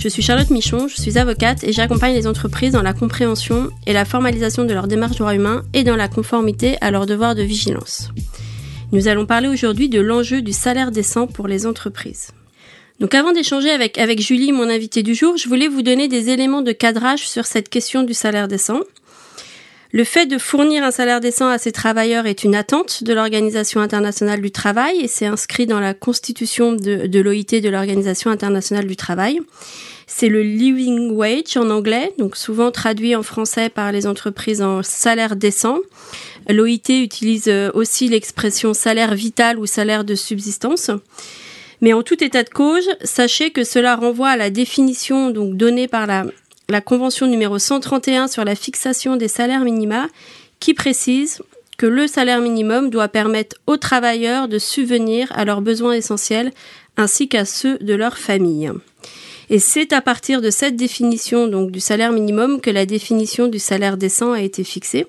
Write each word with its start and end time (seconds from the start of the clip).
Je 0.00 0.08
suis 0.08 0.22
Charlotte 0.22 0.48
Michon, 0.48 0.88
je 0.88 0.98
suis 0.98 1.18
avocate 1.18 1.62
et 1.62 1.74
j'accompagne 1.74 2.14
les 2.14 2.26
entreprises 2.26 2.72
dans 2.72 2.80
la 2.80 2.94
compréhension 2.94 3.68
et 3.86 3.92
la 3.92 4.06
formalisation 4.06 4.64
de 4.64 4.72
leurs 4.72 4.88
démarches 4.88 5.18
droits 5.18 5.34
humains 5.34 5.62
et 5.74 5.84
dans 5.84 5.94
la 5.94 6.08
conformité 6.08 6.78
à 6.80 6.90
leurs 6.90 7.04
devoirs 7.04 7.34
de 7.34 7.42
vigilance. 7.42 8.08
Nous 8.92 9.08
allons 9.08 9.26
parler 9.26 9.48
aujourd'hui 9.48 9.90
de 9.90 10.00
l'enjeu 10.00 10.40
du 10.40 10.54
salaire 10.54 10.90
décent 10.90 11.26
pour 11.26 11.48
les 11.48 11.66
entreprises. 11.66 12.30
Donc 12.98 13.14
avant 13.14 13.32
d'échanger 13.32 13.68
avec, 13.68 13.98
avec 13.98 14.22
Julie, 14.22 14.52
mon 14.52 14.70
invitée 14.70 15.02
du 15.02 15.14
jour, 15.14 15.36
je 15.36 15.50
voulais 15.50 15.68
vous 15.68 15.82
donner 15.82 16.08
des 16.08 16.30
éléments 16.30 16.62
de 16.62 16.72
cadrage 16.72 17.28
sur 17.28 17.44
cette 17.44 17.68
question 17.68 18.02
du 18.02 18.14
salaire 18.14 18.48
décent. 18.48 18.80
Le 19.92 20.04
fait 20.04 20.24
de 20.24 20.38
fournir 20.38 20.82
un 20.82 20.92
salaire 20.92 21.20
décent 21.20 21.48
à 21.48 21.58
ses 21.58 21.72
travailleurs 21.72 22.24
est 22.24 22.42
une 22.42 22.54
attente 22.54 23.04
de 23.04 23.12
l'Organisation 23.12 23.82
internationale 23.82 24.40
du 24.40 24.50
travail 24.50 24.98
et 25.00 25.08
c'est 25.08 25.26
inscrit 25.26 25.66
dans 25.66 25.80
la 25.80 25.92
constitution 25.92 26.72
de, 26.72 27.06
de 27.06 27.20
l'OIT 27.20 27.60
de 27.60 27.68
l'Organisation 27.68 28.30
internationale 28.30 28.86
du 28.86 28.96
travail. 28.96 29.40
C'est 30.12 30.28
le 30.28 30.42
living 30.42 31.12
wage 31.12 31.56
en 31.56 31.70
anglais, 31.70 32.12
donc 32.18 32.36
souvent 32.36 32.72
traduit 32.72 33.14
en 33.14 33.22
français 33.22 33.68
par 33.68 33.92
les 33.92 34.08
entreprises 34.08 34.60
en 34.60 34.82
salaire 34.82 35.36
décent. 35.36 35.78
L'OIT 36.48 36.90
utilise 37.00 37.46
euh, 37.46 37.70
aussi 37.74 38.08
l'expression 38.08 38.74
salaire 38.74 39.14
vital 39.14 39.56
ou 39.56 39.66
salaire 39.66 40.04
de 40.04 40.16
subsistance. 40.16 40.90
Mais 41.80 41.92
en 41.92 42.02
tout 42.02 42.22
état 42.22 42.42
de 42.42 42.50
cause, 42.50 42.88
sachez 43.04 43.52
que 43.52 43.62
cela 43.62 43.94
renvoie 43.94 44.30
à 44.30 44.36
la 44.36 44.50
définition 44.50 45.30
donc 45.30 45.56
donnée 45.56 45.86
par 45.86 46.08
la, 46.08 46.26
la 46.68 46.80
convention 46.80 47.28
numéro 47.28 47.60
131 47.60 48.26
sur 48.26 48.44
la 48.44 48.56
fixation 48.56 49.14
des 49.14 49.28
salaires 49.28 49.64
minima 49.64 50.08
qui 50.58 50.74
précise 50.74 51.40
que 51.78 51.86
le 51.86 52.08
salaire 52.08 52.40
minimum 52.40 52.90
doit 52.90 53.08
permettre 53.08 53.56
aux 53.68 53.76
travailleurs 53.76 54.48
de 54.48 54.58
subvenir 54.58 55.30
à 55.36 55.44
leurs 55.44 55.62
besoins 55.62 55.92
essentiels 55.92 56.52
ainsi 56.96 57.28
qu'à 57.28 57.44
ceux 57.44 57.78
de 57.78 57.94
leur 57.94 58.18
famille. 58.18 58.72
Et 59.50 59.58
c'est 59.58 59.92
à 59.92 60.00
partir 60.00 60.40
de 60.40 60.48
cette 60.48 60.76
définition 60.76 61.48
donc 61.48 61.72
du 61.72 61.80
salaire 61.80 62.12
minimum 62.12 62.60
que 62.60 62.70
la 62.70 62.86
définition 62.86 63.48
du 63.48 63.58
salaire 63.58 63.96
décent 63.96 64.32
a 64.32 64.40
été 64.40 64.62
fixée. 64.62 65.06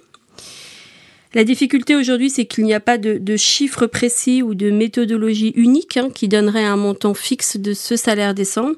La 1.33 1.43
difficulté 1.45 1.95
aujourd'hui, 1.95 2.29
c'est 2.29 2.45
qu'il 2.45 2.65
n'y 2.65 2.73
a 2.73 2.81
pas 2.81 2.97
de, 2.97 3.17
de, 3.17 3.37
chiffre 3.37 3.85
précis 3.85 4.41
ou 4.41 4.53
de 4.53 4.69
méthodologie 4.69 5.53
unique 5.55 5.95
hein, 5.95 6.09
qui 6.13 6.27
donnerait 6.27 6.65
un 6.65 6.75
montant 6.75 7.13
fixe 7.13 7.55
de 7.55 7.73
ce 7.73 7.95
salaire 7.95 8.33
décent, 8.33 8.71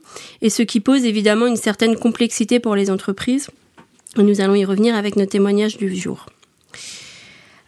et 0.44 0.52
ce 0.52 0.62
qui 0.62 0.80
pose 0.80 1.06
évidemment 1.06 1.48
une 1.48 1.56
certaine 1.56 1.96
complexité 1.96 2.60
pour 2.60 2.76
les 2.76 2.92
entreprises. 2.92 3.50
Nous 4.18 4.40
allons 4.42 4.54
y 4.54 4.66
revenir 4.66 4.94
avec 4.96 5.16
nos 5.16 5.26
témoignages 5.26 5.78
du 5.78 5.96
jour. 5.96 6.28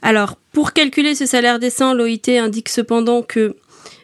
Alors, 0.04 0.36
pour 0.52 0.74
calculer 0.74 1.16
ce 1.16 1.26
salaire 1.26 1.58
décent, 1.58 1.96
l'OIT 1.96 2.30
indique 2.40 2.70
cependant 2.70 3.24
que 3.24 3.56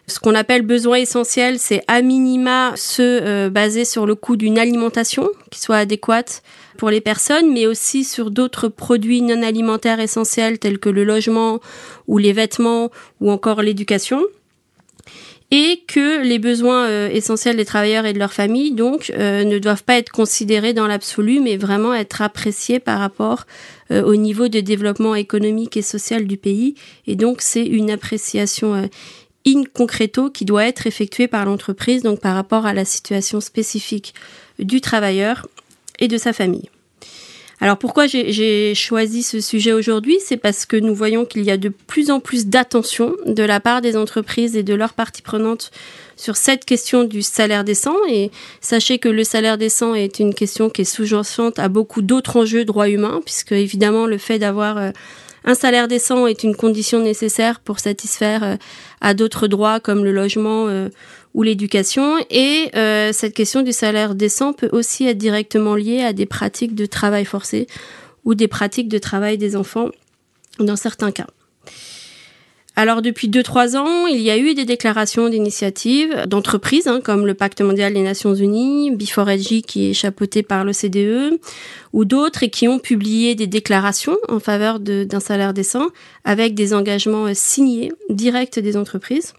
ce 0.08 0.20
qu'on 0.20 0.36
appelle 0.36 0.64
besoin 0.64 0.98
essentiel, 0.98 1.58
c'est 1.60 1.84
à 1.88 2.02
minima 2.02 2.74
ceux 2.76 3.50
basés 3.50 3.86
sur 3.86 4.06
le 4.06 4.16
coût 4.16 4.36
d'une 4.36 4.58
alimentation 4.58 5.30
qui 5.52 5.60
soit 5.60 5.78
adéquate 5.78 6.44
pour 6.82 6.90
les 6.90 7.02
personnes, 7.02 7.54
mais 7.54 7.68
aussi 7.68 8.04
sur 8.04 8.32
d'autres 8.32 8.68
produits 8.68 9.22
non 9.22 9.44
alimentaires 9.44 10.00
essentiels 10.00 10.58
tels 10.58 10.80
que 10.80 10.90
le 10.90 11.04
logement 11.04 11.60
ou 12.08 12.18
les 12.18 12.34
vêtements 12.34 12.90
ou 13.20 13.30
encore 13.30 13.62
l'éducation. 13.62 14.24
Et 15.52 15.84
que 15.86 16.24
les 16.24 16.40
besoins 16.40 16.88
euh, 16.88 17.10
essentiels 17.10 17.58
des 17.58 17.66
travailleurs 17.66 18.06
et 18.06 18.14
de 18.14 18.20
leurs 18.20 18.34
familles, 18.34 18.72
donc, 18.72 19.12
euh, 19.16 19.44
ne 19.44 19.60
doivent 19.60 19.84
pas 19.84 19.98
être 19.98 20.10
considérés 20.10 20.74
dans 20.74 20.88
l'absolu, 20.88 21.40
mais 21.40 21.56
vraiment 21.56 21.94
être 21.94 22.24
appréciés 22.24 22.80
par 22.80 22.98
rapport 22.98 23.46
euh, 23.92 24.02
au 24.02 24.16
niveau 24.16 24.48
de 24.48 24.62
développement 24.62 25.14
économique 25.14 25.78
et 25.78 25.84
social 25.84 26.26
du 26.26 26.38
pays. 26.38 26.74
Et 27.06 27.16
donc, 27.16 27.42
c'est 27.42 27.66
une 27.66 27.92
appréciation 27.92 28.90
in 29.46 29.64
concreto 29.74 30.30
qui 30.30 30.46
doit 30.46 30.66
être 30.66 30.88
effectuée 30.88 31.28
par 31.28 31.46
l'entreprise, 31.46 32.04
donc 32.04 32.20
par 32.20 32.36
rapport 32.36 32.66
à 32.66 32.74
la 32.74 32.86
situation 32.86 33.42
spécifique 33.42 34.14
du 34.60 34.82
travailleur 34.82 35.48
et 36.00 36.08
de 36.08 36.18
sa 36.18 36.34
famille. 36.34 36.70
Alors 37.64 37.78
pourquoi 37.78 38.08
j'ai 38.08 38.74
choisi 38.74 39.22
ce 39.22 39.40
sujet 39.40 39.72
aujourd'hui? 39.72 40.18
C'est 40.26 40.38
parce 40.38 40.66
que 40.66 40.76
nous 40.76 40.96
voyons 40.96 41.26
qu'il 41.26 41.44
y 41.44 41.52
a 41.52 41.58
de 41.58 41.70
plus 41.70 42.10
en 42.10 42.20
plus 42.20 42.48
d'attention 42.48 43.14
de 43.28 43.44
la 43.44 43.60
part 43.60 43.82
des 43.82 43.96
entreprises 43.96 44.56
et 44.56 44.64
de 44.64 44.74
leurs 44.74 44.94
parties 44.94 45.22
prenantes 45.22 45.70
sur 46.18 46.38
cette 46.38 46.66
question 46.66 47.04
du 47.04 47.22
salaire 47.22 47.64
décent. 47.64 47.98
Et 48.10 48.32
sachez 48.62 48.98
que 48.98 49.10
le 49.10 49.24
salaire 49.24 49.60
décent 49.60 49.94
est 49.94 50.18
une 50.18 50.34
question 50.34 50.72
qui 50.72 50.82
est 50.82 50.86
sous-jacente 50.86 51.60
à 51.60 51.70
beaucoup 51.70 52.02
d'autres 52.02 52.38
enjeux 52.38 52.66
droits 52.66 52.90
humains, 52.90 53.22
puisque 53.24 53.52
évidemment 53.52 54.08
le 54.08 54.18
fait 54.18 54.40
d'avoir 54.40 54.80
euh, 54.80 54.90
un 55.44 55.56
salaire 55.56 55.88
décent 55.88 56.28
est 56.28 56.44
une 56.44 56.56
condition 56.56 57.00
nécessaire 57.00 57.60
pour 57.60 57.80
satisfaire 57.80 58.44
euh, 58.44 58.56
à 59.02 59.14
d'autres 59.14 59.48
droits 59.48 59.80
comme 59.80 60.04
le 60.04 60.12
logement 60.12 60.68
euh, 60.68 60.90
ou 61.34 61.44
l'éducation. 61.44 62.18
Et 62.30 62.70
euh, 62.76 63.12
cette 63.12 63.34
question 63.34 63.62
du 63.62 63.72
salaire 63.72 64.14
décent 64.14 64.54
peut 64.54 64.70
aussi 64.72 65.08
être 65.08 65.18
directement 65.18 65.76
liée 65.76 66.02
à 66.02 66.14
des 66.14 66.26
pratiques 66.26 66.76
de 66.76 66.86
travail 66.86 67.26
forcé 67.26 67.68
ou 68.24 68.36
des 68.36 68.48
pratiques 68.48 68.90
de 68.90 69.00
travail 69.00 69.38
des 69.38 69.56
enfants 69.56 69.90
dans 70.60 70.76
certains 70.76 71.12
cas. 71.12 71.28
Alors 72.82 73.04
depuis 73.04 73.30
2-3 73.30 73.78
ans, 73.78 74.08
il 74.08 74.22
y 74.22 74.32
a 74.32 74.40
eu 74.40 74.56
des 74.56 74.66
déclarations 74.66 75.30
d'initiatives 75.30 76.26
d'entreprises 76.26 76.88
hein, 76.88 77.00
comme 77.00 77.28
le 77.28 77.36
Pacte 77.36 77.62
mondial 77.62 77.94
des 77.94 78.02
Nations 78.02 78.34
Unies, 78.34 78.90
Before 78.90 79.30
qui 79.68 79.92
est 79.92 79.94
chapeauté 79.94 80.42
par 80.42 80.66
l'OCDE, 80.66 81.40
ou 81.94 82.06
d'autres 82.06 82.42
et 82.42 82.50
qui 82.50 82.68
ont 82.68 82.80
publié 82.80 83.36
des 83.36 83.46
déclarations 83.46 84.18
en 84.30 84.40
faveur 84.40 84.80
d'un 84.80 85.20
salaire 85.20 85.54
décent 85.54 85.90
avec 86.24 86.56
des 86.56 86.74
engagements 86.74 87.28
euh, 87.28 87.34
signés 87.36 87.92
directs 88.10 88.58
des 88.58 88.76
entreprises. 88.76 89.34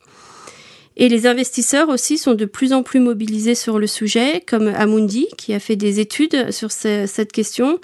Et 0.97 1.09
les 1.09 1.27
investisseurs 1.27 1.89
aussi 1.89 2.19
sont 2.19 2.35
de 2.35 2.45
plus 2.45 2.73
en 2.73 2.85
plus 2.85 3.01
mobilisés 3.01 3.57
sur 3.57 3.81
le 3.81 3.89
sujet, 3.89 4.45
comme 4.47 4.69
Amundi, 4.69 5.27
qui 5.37 5.53
a 5.53 5.59
fait 5.59 5.75
des 5.75 5.99
études 5.99 6.53
sur 6.53 6.71
ce, 6.71 7.07
cette 7.09 7.33
question, 7.33 7.81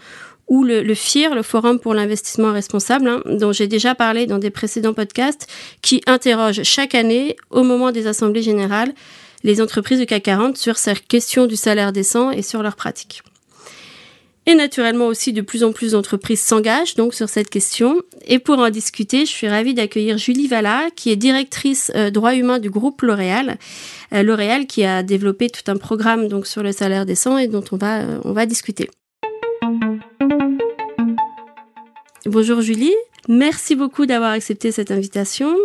ou 0.49 0.65
le, 0.65 0.83
le, 0.83 0.95
FIR, 0.95 1.35
le 1.35 1.43
Forum 1.43 1.79
pour 1.79 1.95
l'investissement 1.95 2.53
responsable, 2.53 3.09
hein, 3.09 3.23
dont 3.27 3.53
j'ai 3.53 3.67
déjà 3.67 3.95
parlé 3.95 4.27
dans 4.27 4.39
des 4.39 4.51
précédents 4.51 4.95
podcasts, 4.95 5.47
qui 5.83 6.03
interroge 6.07 6.63
chaque 6.63 6.95
année, 6.95 7.37
au 7.51 7.63
moment 7.63 7.93
des 7.93 8.07
assemblées 8.07 8.43
générales, 8.43 8.93
les 9.45 9.61
entreprises 9.61 10.01
du 10.01 10.07
CAC 10.07 10.25
40 10.25 10.57
sur 10.57 10.79
cette 10.79 11.07
question 11.07 11.47
du 11.47 11.57
salaire 11.57 11.93
décent 11.93 12.31
et 12.31 12.43
sur 12.43 12.63
leurs 12.63 12.77
pratiques. 12.77 13.23
Et 14.47 14.55
naturellement 14.55 15.09
aussi, 15.09 15.35
de 15.35 15.43
plus 15.43 15.63
en 15.63 15.73
plus 15.73 15.93
d'entreprises 15.93 16.41
s'engagent 16.41 16.95
donc 16.95 17.13
sur 17.13 17.29
cette 17.29 17.51
question. 17.51 18.01
Et 18.27 18.39
pour 18.39 18.59
en 18.59 18.71
discuter, 18.71 19.27
je 19.27 19.31
suis 19.31 19.47
ravie 19.47 19.75
d'accueillir 19.75 20.17
Julie 20.17 20.49
Valla, 20.49 20.89
qui 20.97 21.11
est 21.11 21.17
directrice 21.17 21.93
euh, 21.95 22.11
droit 22.11 22.35
humain 22.35 22.59
du 22.59 22.71
groupe 22.71 23.03
L'Oréal. 23.03 23.59
Euh, 24.15 24.23
L'Oréal 24.23 24.67
qui 24.67 24.87
a 24.87 25.03
développé 25.03 25.51
tout 25.51 25.71
un 25.71 25.77
programme 25.77 26.29
donc 26.29 26.47
sur 26.47 26.63
le 26.63 26.73
salaire 26.73 27.05
décent 27.05 27.37
et 27.37 27.47
dont 27.47 27.65
on 27.73 27.77
va, 27.77 28.01
euh, 28.01 28.21
on 28.25 28.33
va 28.33 28.47
discuter. 28.47 28.89
Bonjour 32.29 32.61
Julie, 32.61 32.95
merci 33.27 33.75
beaucoup 33.75 34.05
d'avoir 34.05 34.33
accepté 34.33 34.71
cette 34.71 34.91
invitation. 34.91 35.57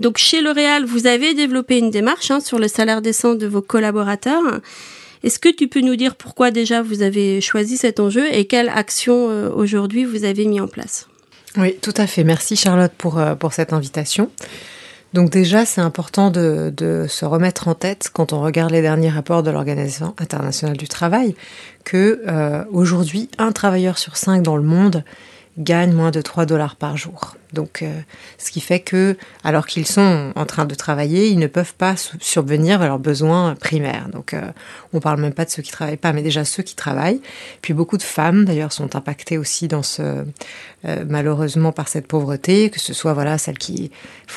Donc 0.00 0.18
chez 0.18 0.40
L'Oréal, 0.40 0.84
vous 0.84 1.06
avez 1.06 1.32
développé 1.32 1.78
une 1.78 1.90
démarche 1.90 2.32
hein, 2.32 2.40
sur 2.40 2.58
le 2.58 2.66
salaire 2.66 3.00
décent 3.00 3.36
de 3.36 3.46
vos 3.46 3.62
collaborateurs. 3.62 4.60
Est-ce 5.22 5.38
que 5.38 5.48
tu 5.48 5.68
peux 5.68 5.80
nous 5.80 5.94
dire 5.94 6.16
pourquoi 6.16 6.50
déjà 6.50 6.82
vous 6.82 7.02
avez 7.02 7.40
choisi 7.40 7.76
cet 7.76 8.00
enjeu 8.00 8.26
et 8.34 8.46
quelles 8.46 8.68
actions 8.68 9.30
euh, 9.30 9.48
aujourd'hui 9.48 10.04
vous 10.04 10.24
avez 10.24 10.44
mis 10.44 10.60
en 10.60 10.66
place? 10.66 11.06
Oui, 11.56 11.76
tout 11.80 11.94
à 11.96 12.08
fait. 12.08 12.24
Merci 12.24 12.56
Charlotte 12.56 12.92
pour, 12.98 13.18
euh, 13.18 13.36
pour 13.36 13.52
cette 13.52 13.72
invitation. 13.72 14.28
Donc 15.12 15.30
déjà, 15.30 15.64
c'est 15.64 15.80
important 15.80 16.32
de, 16.32 16.72
de, 16.76 17.06
se 17.08 17.24
remettre 17.24 17.68
en 17.68 17.74
tête 17.76 18.10
quand 18.12 18.32
on 18.32 18.40
regarde 18.42 18.72
les 18.72 18.82
derniers 18.82 19.10
rapports 19.10 19.44
de 19.44 19.52
l'Organisation 19.52 20.14
internationale 20.18 20.76
du 20.76 20.88
travail 20.88 21.36
que 21.84 22.22
euh, 22.26 22.64
aujourd'hui, 22.72 23.28
un 23.38 23.52
travailleur 23.52 23.98
sur 23.98 24.16
cinq 24.16 24.42
dans 24.42 24.56
le 24.56 24.64
monde 24.64 25.04
gagne 25.58 25.92
moins 25.92 26.10
de 26.10 26.20
3 26.20 26.46
dollars 26.46 26.76
par 26.76 26.96
jour. 26.96 27.36
Donc, 27.52 27.82
euh, 27.82 28.00
ce 28.38 28.52
qui 28.52 28.60
fait 28.60 28.78
que, 28.78 29.16
alors 29.42 29.66
qu'ils 29.66 29.86
sont 29.86 30.32
en 30.36 30.46
train 30.46 30.64
de 30.64 30.74
travailler, 30.74 31.28
ils 31.28 31.38
ne 31.38 31.48
peuvent 31.48 31.74
pas 31.74 31.96
subvenir 32.20 32.80
à 32.80 32.86
leurs 32.86 33.00
besoins 33.00 33.56
primaires. 33.56 34.08
Donc, 34.12 34.34
euh, 34.34 34.42
on 34.92 35.00
parle 35.00 35.20
même 35.20 35.32
pas 35.32 35.44
de 35.44 35.50
ceux 35.50 35.62
qui 35.62 35.72
travaillent 35.72 35.96
pas, 35.96 36.12
mais 36.12 36.22
déjà 36.22 36.44
ceux 36.44 36.62
qui 36.62 36.76
travaillent. 36.76 37.20
Puis 37.60 37.74
beaucoup 37.74 37.96
de 37.96 38.04
femmes, 38.04 38.44
d'ailleurs, 38.44 38.72
sont 38.72 38.94
impactées 38.94 39.36
aussi 39.36 39.66
dans 39.66 39.82
ce, 39.82 40.02
euh, 40.02 41.04
malheureusement, 41.08 41.72
par 41.72 41.88
cette 41.88 42.06
pauvreté, 42.06 42.70
que 42.70 42.78
ce 42.78 42.92
soit 42.92 43.14
voilà 43.14 43.36
celles 43.36 43.58
qui 43.58 43.90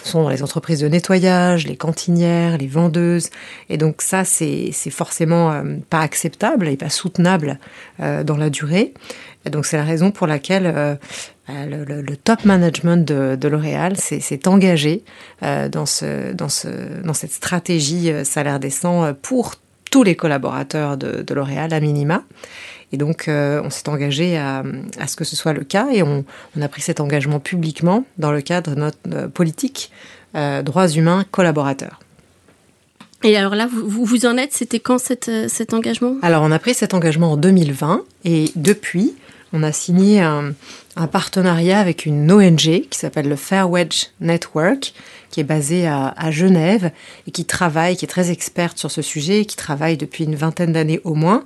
sont 0.04 0.24
dans 0.24 0.30
les 0.30 0.42
entreprises 0.42 0.80
de 0.80 0.88
nettoyage, 0.88 1.68
les 1.68 1.77
cantinières, 1.77 2.57
les 2.57 2.68
vendeuses. 2.68 3.30
Et 3.69 3.77
donc 3.77 4.01
ça, 4.01 4.25
c'est 4.25 4.71
forcément 4.89 5.51
euh, 5.51 5.63
pas 5.89 6.00
acceptable 6.00 6.68
et 6.68 6.77
pas 6.77 6.89
soutenable 6.89 7.60
dans 8.00 8.38
la 8.38 8.50
durée. 8.50 8.94
Donc 9.45 9.66
c'est 9.66 9.78
la 9.78 9.84
raison 9.84 10.12
pour 10.12 10.28
laquelle 10.28 10.66
euh, 10.66 10.95
bah, 11.48 11.66
le, 11.66 12.18
top 12.18 12.45
management 12.45 13.06
de, 13.06 13.48
L'Oréal 13.48 13.98
s'est 13.98 14.48
engagé 14.48 15.04
dans, 15.42 15.86
ce, 15.86 16.31
dans, 16.34 16.50
ce, 16.50 16.68
dans 17.04 17.13
cette 17.13 17.34
stratégie 17.34 18.12
salaire 18.24 18.60
décent 18.60 19.13
pour 19.22 19.56
tous 19.92 20.04
les 20.04 20.16
collaborateurs 20.16 20.98
de, 20.98 21.34
L'Oréal 21.34 21.74
à 21.74 21.80
minima. 21.80 22.24
Et 22.92 22.98
donc, 22.98 23.25
on 23.28 23.69
s'est 23.69 23.90
engagé 23.90 24.38
à, 24.38 24.63
ce 25.07 25.16
que 25.16 25.25
ce 25.25 25.36
soit 25.36 25.54
le 25.54 25.63
cas 25.63 25.88
et 25.92 26.04
on, 26.04 26.24
a 26.62 26.68
pris 26.69 26.81
cet 26.81 27.01
engagement 27.01 27.39
publiquement 27.39 28.06
dans 28.18 28.31
le 28.31 28.42
cadre 28.42 28.75
de 28.75 28.80
notre 28.80 29.28
politique 29.28 29.92
droits 30.34 30.88
humains 30.88 31.25
collaborateurs. 31.31 32.00
Et 33.24 33.38
alors 33.38 33.56
là, 33.56 33.68
vous, 33.72 34.06
vous 34.06 34.25
en 34.25 34.38
êtes, 34.38 34.54
c'était 34.54 34.80
quand 34.80 34.98
cet, 34.98 35.30
euh, 35.30 35.48
cet 35.48 35.74
engagement? 35.74 36.16
Alors 36.22 36.44
on 36.44 36.52
a 36.52 36.60
pris 36.60 36.74
cet 36.74 36.94
engagement 36.94 37.31
en 37.31 37.38
2020 37.38 38.04
et 38.25 38.52
depuis, 38.56 39.14
on 39.54 39.64
a 39.64 39.72
signé 39.72 40.20
un, 40.20 40.54
partenariat 41.12 41.80
avec 41.80 42.06
une 42.06 42.31
ONG 42.31 42.58
qui 42.58 42.88
s'appelle 43.00 43.30
le 43.30 43.36
Fairwedge 43.36 44.08
Network, 44.20 44.94
qui 45.30 45.40
est 45.40 45.44
basée 45.44 45.88
à, 45.88 46.31
Genève 46.31 46.92
et 47.28 47.31
qui 47.31 47.46
travaille, 47.46 47.96
qui 47.96 48.06
est 48.06 48.08
très 48.08 48.31
experte 48.31 48.78
sur 48.78 48.92
ce 48.92 49.02
sujet, 49.02 49.46
qui 49.46 49.56
travaille 49.56 49.98
depuis 49.98 50.24
une 50.24 50.36
vingtaine 50.36 50.74
d'années 50.74 51.02
au 51.04 51.14
moins, 51.14 51.44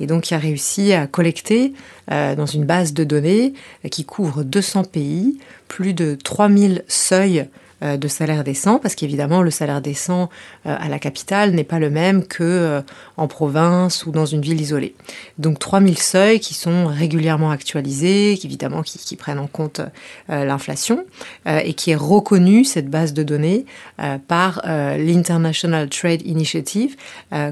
et 0.00 0.06
donc 0.06 0.24
qui 0.24 0.34
a 0.34 0.38
réussi 0.38 0.92
à 0.92 1.06
collecter 1.06 1.72
euh, 2.10 2.34
dans 2.34 2.46
une 2.46 2.64
base 2.64 2.92
de 2.92 3.04
données 3.04 3.54
qui 3.90 4.04
couvre 4.04 4.42
200 4.42 4.84
pays, 4.84 5.38
plus 5.68 5.94
de 5.94 6.16
3000 6.22 6.84
seuils 6.88 7.40
euh, 7.40 7.44
de 7.82 8.08
salaire 8.08 8.44
décent, 8.44 8.78
parce 8.78 8.94
qu'évidemment 8.94 9.42
le 9.42 9.50
salaire 9.50 9.80
décent 9.80 10.28
euh, 10.66 10.76
à 10.78 10.88
la 10.88 10.98
capitale 10.98 11.52
n'est 11.52 11.64
pas 11.64 11.78
le 11.78 11.90
même 11.90 12.26
que 12.26 12.42
euh, 12.42 12.82
en 13.16 13.26
province 13.26 14.04
ou 14.06 14.10
dans 14.10 14.26
une 14.26 14.42
ville 14.42 14.60
isolée. 14.60 14.94
Donc 15.38 15.58
3000 15.58 15.98
seuils 15.98 16.40
qui 16.40 16.54
sont 16.54 16.86
régulièrement 16.86 17.50
actualisés, 17.50 18.32
évidemment 18.32 18.82
qui, 18.82 19.16
prennent 19.16 19.38
en 19.38 19.46
compte 19.46 19.80
l'inflation 20.28 21.04
et 21.46 21.74
qui 21.74 21.90
est 21.90 21.96
reconnue 21.96 22.64
cette 22.64 22.88
base 22.88 23.12
de 23.12 23.22
données 23.22 23.66
par 24.28 24.62
l'International 24.64 25.88
Trade 25.90 26.22
Initiative 26.24 26.96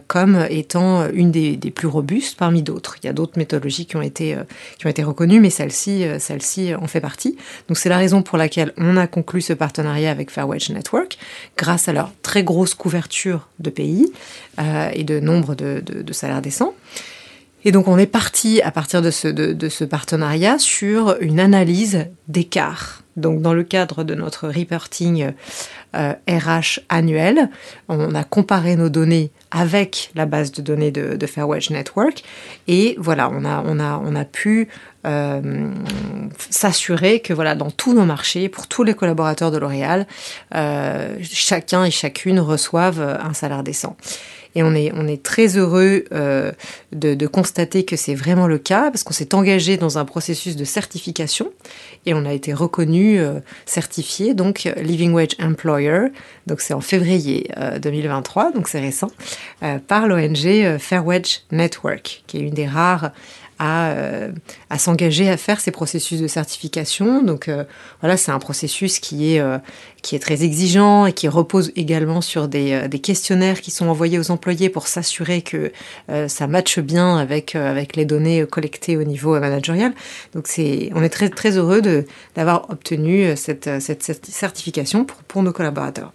comme 0.06 0.46
étant 0.48 1.08
une 1.10 1.30
des, 1.30 1.56
des 1.56 1.70
plus 1.70 1.88
robustes 1.88 2.38
parmi 2.38 2.62
d'autres. 2.62 2.96
Il 3.02 3.06
y 3.06 3.08
a 3.10 3.12
d'autres 3.12 3.38
méthodologies 3.38 3.86
qui 3.86 3.96
ont 3.96 4.02
été 4.02 4.36
qui 4.78 4.86
ont 4.86 4.90
été 4.90 5.02
reconnues, 5.02 5.40
mais 5.40 5.50
celle-ci 5.50 6.04
celle-ci 6.18 6.74
en 6.74 6.86
fait 6.86 7.00
partie. 7.00 7.36
Donc 7.68 7.76
c'est 7.76 7.88
la 7.88 7.98
raison 7.98 8.22
pour 8.22 8.38
laquelle 8.38 8.72
on 8.78 8.96
a 8.96 9.06
conclu 9.06 9.40
ce 9.40 9.52
partenariat 9.52 10.10
avec 10.10 10.17
Fairwedge 10.30 10.70
Network, 10.70 11.18
grâce 11.56 11.88
à 11.88 11.92
leur 11.92 12.10
très 12.22 12.42
grosse 12.42 12.74
couverture 12.74 13.48
de 13.58 13.70
pays 13.70 14.12
euh, 14.58 14.90
et 14.92 15.04
de 15.04 15.20
nombre 15.20 15.54
de, 15.54 16.12
salaires 16.12 16.42
décents. 16.42 16.74
Et 17.64 17.72
donc 17.72 17.88
on 17.88 17.98
est 17.98 18.06
parti 18.06 18.62
à 18.62 18.70
partir 18.70 19.02
de 19.02 19.10
ce, 19.10 19.84
partenariat 19.84 20.58
sur 20.58 21.16
une 21.20 21.40
analyse 21.40 22.06
d'écart. 22.28 23.02
Donc 23.16 23.42
dans 23.42 23.52
le 23.52 23.64
cadre 23.64 24.04
de 24.04 24.14
notre 24.14 24.48
reporting 24.48 25.32
RH 25.92 25.96
euh, 25.96 26.82
annuel, 26.88 27.50
on 27.88 28.14
a 28.14 28.22
comparé 28.22 28.76
nos 28.76 28.88
données 28.88 29.32
avec 29.50 30.12
la 30.14 30.24
base 30.24 30.52
de 30.52 30.62
données 30.62 30.92
de, 30.92 31.16
de 31.16 31.26
Fairwedge 31.26 31.70
Network 31.70 32.22
et 32.68 32.94
voilà, 32.98 33.28
on 33.30 34.14
a 34.14 34.24
pu 34.24 34.68
euh, 35.06 35.70
s'assurer 36.50 37.20
que 37.20 37.32
voilà, 37.32 37.54
dans 37.54 37.70
tous 37.70 37.94
nos 37.94 38.04
marchés, 38.04 38.48
pour 38.48 38.66
tous 38.66 38.82
les 38.82 38.94
collaborateurs 38.94 39.50
de 39.50 39.58
L'Oréal, 39.58 40.06
euh, 40.54 41.16
chacun 41.22 41.84
et 41.84 41.90
chacune 41.90 42.38
reçoivent 42.40 43.00
un 43.00 43.32
salaire 43.32 43.62
décent. 43.62 43.96
Et 44.58 44.62
on 44.64 44.74
est, 44.74 45.22
très 45.22 45.56
heureux 45.56 46.04
euh, 46.10 46.50
de, 46.90 47.26
constater 47.28 47.84
que 47.84 47.94
c'est 47.94 48.16
vraiment 48.16 48.48
le 48.48 48.58
cas 48.58 48.90
parce 48.90 49.04
qu'on 49.04 49.12
s'est 49.12 49.32
engagé 49.32 49.76
dans 49.76 49.98
un 49.98 50.04
processus 50.04 50.56
de 50.56 50.64
certification 50.64 51.52
et 52.06 52.12
on 52.12 52.24
a 52.24 52.32
été 52.32 52.52
reconnu, 52.52 53.20
certifié, 53.66 54.34
donc 54.34 54.68
Living 54.76 55.12
Wage 55.12 55.36
Employer, 55.40 56.08
donc 56.48 56.60
c'est 56.60 56.74
en 56.74 56.80
février 56.80 57.48
2023, 57.80 58.50
donc 58.50 58.66
c'est 58.66 58.80
récent, 58.80 59.12
par 59.86 60.08
l'ONG 60.08 60.78
Fairwedge 60.78 61.42
Network, 61.52 62.24
qui 62.26 62.38
est 62.38 62.40
une 62.40 62.54
des 62.54 62.66
rares 62.66 63.12
euh, 63.60 64.30
à, 64.70 64.78
s'engager 64.78 65.28
à 65.28 65.36
faire 65.36 65.60
ces 65.60 65.70
processus 65.70 66.20
de 66.20 66.26
certification. 66.28 67.22
Donc 67.22 67.48
euh, 67.48 67.64
voilà, 68.00 68.16
c'est 68.16 68.30
un 68.30 68.38
processus 68.38 69.00
qui 69.00 69.34
est, 69.34 69.40
euh, 69.40 69.58
qui 70.02 70.14
est 70.14 70.20
très 70.20 70.44
exigeant 70.44 71.06
et 71.06 71.12
qui 71.12 71.26
repose 71.28 71.72
également 71.74 72.20
sur 72.20 72.46
des, 72.48 72.88
des 72.88 72.98
questionnaires 73.00 73.60
qui 73.60 73.70
sont 73.70 73.88
envoyés 73.88 74.18
aux 74.18 74.30
employés 74.30 74.68
pour 74.68 74.86
s'assurer 74.86 75.42
que 75.42 75.72
ça 76.28 76.46
matche 76.46 76.78
bien 76.78 77.16
avec, 77.16 77.54
avec 77.54 77.96
les 77.96 78.04
données 78.04 78.46
collectées 78.46 78.96
au 78.96 79.04
niveau 79.04 79.38
managérial. 79.38 79.92
Donc 80.34 80.46
c'est, 80.46 80.90
on 80.94 81.02
est 81.02 81.08
très, 81.08 81.28
très 81.28 81.56
heureux 81.56 81.82
d'avoir 82.36 82.70
obtenu 82.70 83.36
cette, 83.36 83.80
cette 83.80 84.26
certification 84.26 85.04
pour, 85.04 85.18
pour 85.24 85.42
nos 85.42 85.52
collaborateurs. 85.52 86.12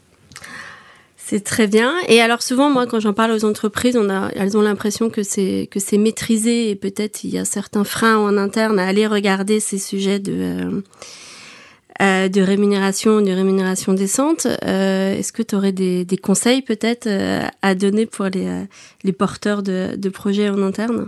C'est 1.25 1.41
très 1.41 1.67
bien. 1.67 1.93
Et 2.09 2.19
alors 2.19 2.41
souvent, 2.41 2.69
moi, 2.69 2.85
quand 2.85 2.99
j'en 2.99 3.13
parle 3.13 3.31
aux 3.31 3.45
entreprises, 3.45 3.95
on 3.95 4.09
a, 4.09 4.29
elles 4.35 4.57
ont 4.57 4.61
l'impression 4.61 5.09
que 5.09 5.23
c'est 5.23 5.69
que 5.71 5.79
c'est 5.79 5.97
maîtrisé 5.97 6.69
et 6.69 6.75
peut-être 6.75 7.23
il 7.23 7.29
y 7.29 7.37
a 7.37 7.45
certains 7.45 7.85
freins 7.85 8.17
en 8.17 8.37
interne 8.37 8.77
à 8.77 8.85
aller 8.85 9.07
regarder 9.07 9.61
ces 9.61 9.77
sujets 9.77 10.19
de 10.19 10.33
euh, 10.33 10.81
euh 12.01 12.27
de 12.27 12.41
rémunération, 12.41 13.21
de 13.21 13.31
rémunération 13.31 13.93
décente. 13.93 14.47
Euh, 14.65 15.17
Est-ce 15.17 15.31
que 15.31 15.43
tu 15.43 15.55
aurais 15.55 15.71
des, 15.71 16.03
des 16.03 16.17
conseils 16.17 16.61
peut-être 16.61 17.07
euh, 17.07 17.47
à 17.61 17.73
donner 17.73 18.05
pour 18.05 18.25
les, 18.25 18.45
euh, 18.47 18.63
les 19.05 19.13
porteurs 19.13 19.63
de, 19.63 19.95
de 19.95 20.09
projets 20.09 20.49
en 20.49 20.61
interne? 20.61 21.07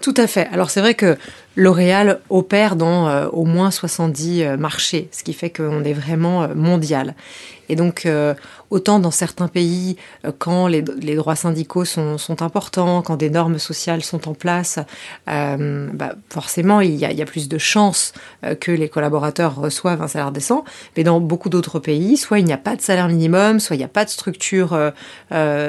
Tout 0.00 0.14
à 0.16 0.26
fait. 0.26 0.48
Alors 0.52 0.70
c'est 0.70 0.80
vrai 0.80 0.94
que 0.94 1.16
L'Oréal 1.58 2.20
opère 2.30 2.76
dans 2.76 3.08
euh, 3.08 3.26
au 3.32 3.44
moins 3.44 3.72
70 3.72 4.42
euh, 4.42 4.56
marchés, 4.56 5.08
ce 5.10 5.24
qui 5.24 5.32
fait 5.32 5.50
qu'on 5.50 5.82
est 5.82 5.92
vraiment 5.92 6.44
euh, 6.44 6.54
mondial. 6.54 7.16
Et 7.68 7.74
donc, 7.74 8.08
autant 8.70 8.98
dans 8.98 9.10
certains 9.10 9.46
pays, 9.46 9.98
quand 10.38 10.68
les, 10.68 10.80
droits 10.80 11.36
syndicaux 11.36 11.84
sont, 11.84 12.16
importants, 12.40 13.02
quand 13.02 13.16
des 13.16 13.28
normes 13.28 13.58
sociales 13.58 14.02
sont 14.02 14.26
en 14.26 14.32
place, 14.32 14.78
bah, 15.26 16.14
forcément, 16.30 16.80
il 16.80 16.94
y, 16.94 17.04
a, 17.04 17.26
plus 17.26 17.46
de 17.46 17.58
chances 17.58 18.14
que 18.58 18.72
les 18.72 18.88
collaborateurs 18.88 19.54
reçoivent 19.54 20.00
un 20.00 20.08
salaire 20.08 20.32
décent. 20.32 20.64
Mais 20.96 21.04
dans 21.04 21.20
beaucoup 21.20 21.50
d'autres 21.50 21.78
pays, 21.78 22.16
soit 22.16 22.38
il 22.38 22.46
n'y 22.46 22.54
a 22.54 22.56
pas 22.56 22.74
de 22.74 22.80
salaire 22.80 23.08
minimum, 23.08 23.60
soit 23.60 23.76
il 23.76 23.80
n'y 23.80 23.84
a 23.84 23.88
pas 23.88 24.06
de 24.06 24.10
structure 24.10 24.74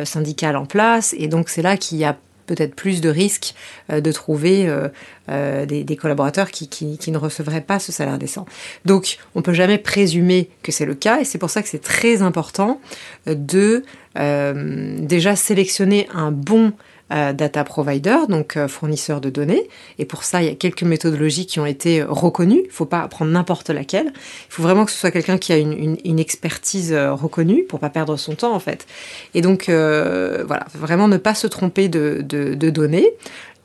syndicale 0.05 0.55
en 0.55 0.65
place. 0.65 1.13
Et 1.17 1.27
donc, 1.27 1.49
c'est 1.49 1.61
là 1.61 1.75
qu'il 1.75 1.97
y 1.97 2.05
a 2.05 2.15
peut-être 2.49 2.73
plus 2.73 2.99
de 2.99 3.09
risques 3.09 3.53
euh, 3.91 4.01
de 4.01 4.11
trouver 4.11 4.67
euh, 4.67 4.87
euh, 5.29 5.65
des, 5.67 5.95
collaborateurs 5.95 6.49
qui, 6.49 6.67
qui, 6.67 7.11
ne 7.11 7.17
recevraient 7.17 7.61
pas 7.61 7.77
ce 7.77 7.91
salaire 7.91 8.17
décent. 8.17 8.45
Donc, 8.85 9.19
on 9.35 9.39
ne 9.39 9.43
peut 9.43 9.53
jamais 9.53 9.77
présumer 9.77 10.49
que 10.63 10.71
c'est 10.71 10.85
le 10.85 10.95
cas, 10.95 11.21
et 11.21 11.25
c'est 11.25 11.37
pour 11.37 11.51
ça 11.51 11.61
que 11.61 11.69
c'est 11.69 11.83
très 11.83 12.21
important 12.23 12.81
de 13.27 13.83
déjà 14.15 15.35
sélectionner 15.35 16.07
un 16.13 16.31
bon 16.31 16.73
euh, 17.11 17.33
data 17.33 17.63
provider, 17.63 18.17
donc 18.29 18.55
euh, 18.55 18.67
fournisseur 18.67 19.21
de 19.21 19.29
données. 19.29 19.67
Et 19.97 20.05
pour 20.05 20.23
ça, 20.23 20.41
il 20.41 20.47
y 20.47 20.51
a 20.51 20.55
quelques 20.55 20.83
méthodologies 20.83 21.45
qui 21.45 21.59
ont 21.59 21.65
été 21.65 22.03
reconnues. 22.03 22.61
Il 22.63 22.67
ne 22.67 22.73
faut 22.73 22.85
pas 22.85 23.07
prendre 23.07 23.31
n'importe 23.31 23.69
laquelle. 23.69 24.07
Il 24.07 24.51
faut 24.53 24.63
vraiment 24.63 24.85
que 24.85 24.91
ce 24.91 24.97
soit 24.97 25.11
quelqu'un 25.11 25.37
qui 25.37 25.51
a 25.51 25.57
une, 25.57 26.19
expertise 26.19 26.91
euh, 26.93 27.13
reconnue 27.13 27.63
pour 27.63 27.79
pas 27.79 27.89
perdre 27.89 28.17
son 28.17 28.35
temps 28.35 28.53
en 28.53 28.59
fait. 28.59 28.85
Et 29.33 29.41
donc 29.41 29.65
voilà, 29.65 30.65
vraiment 30.73 31.07
ne 31.07 31.17
pas 31.17 31.33
se 31.33 31.47
tromper 31.47 31.87
de 31.87 32.69
données. 32.69 33.13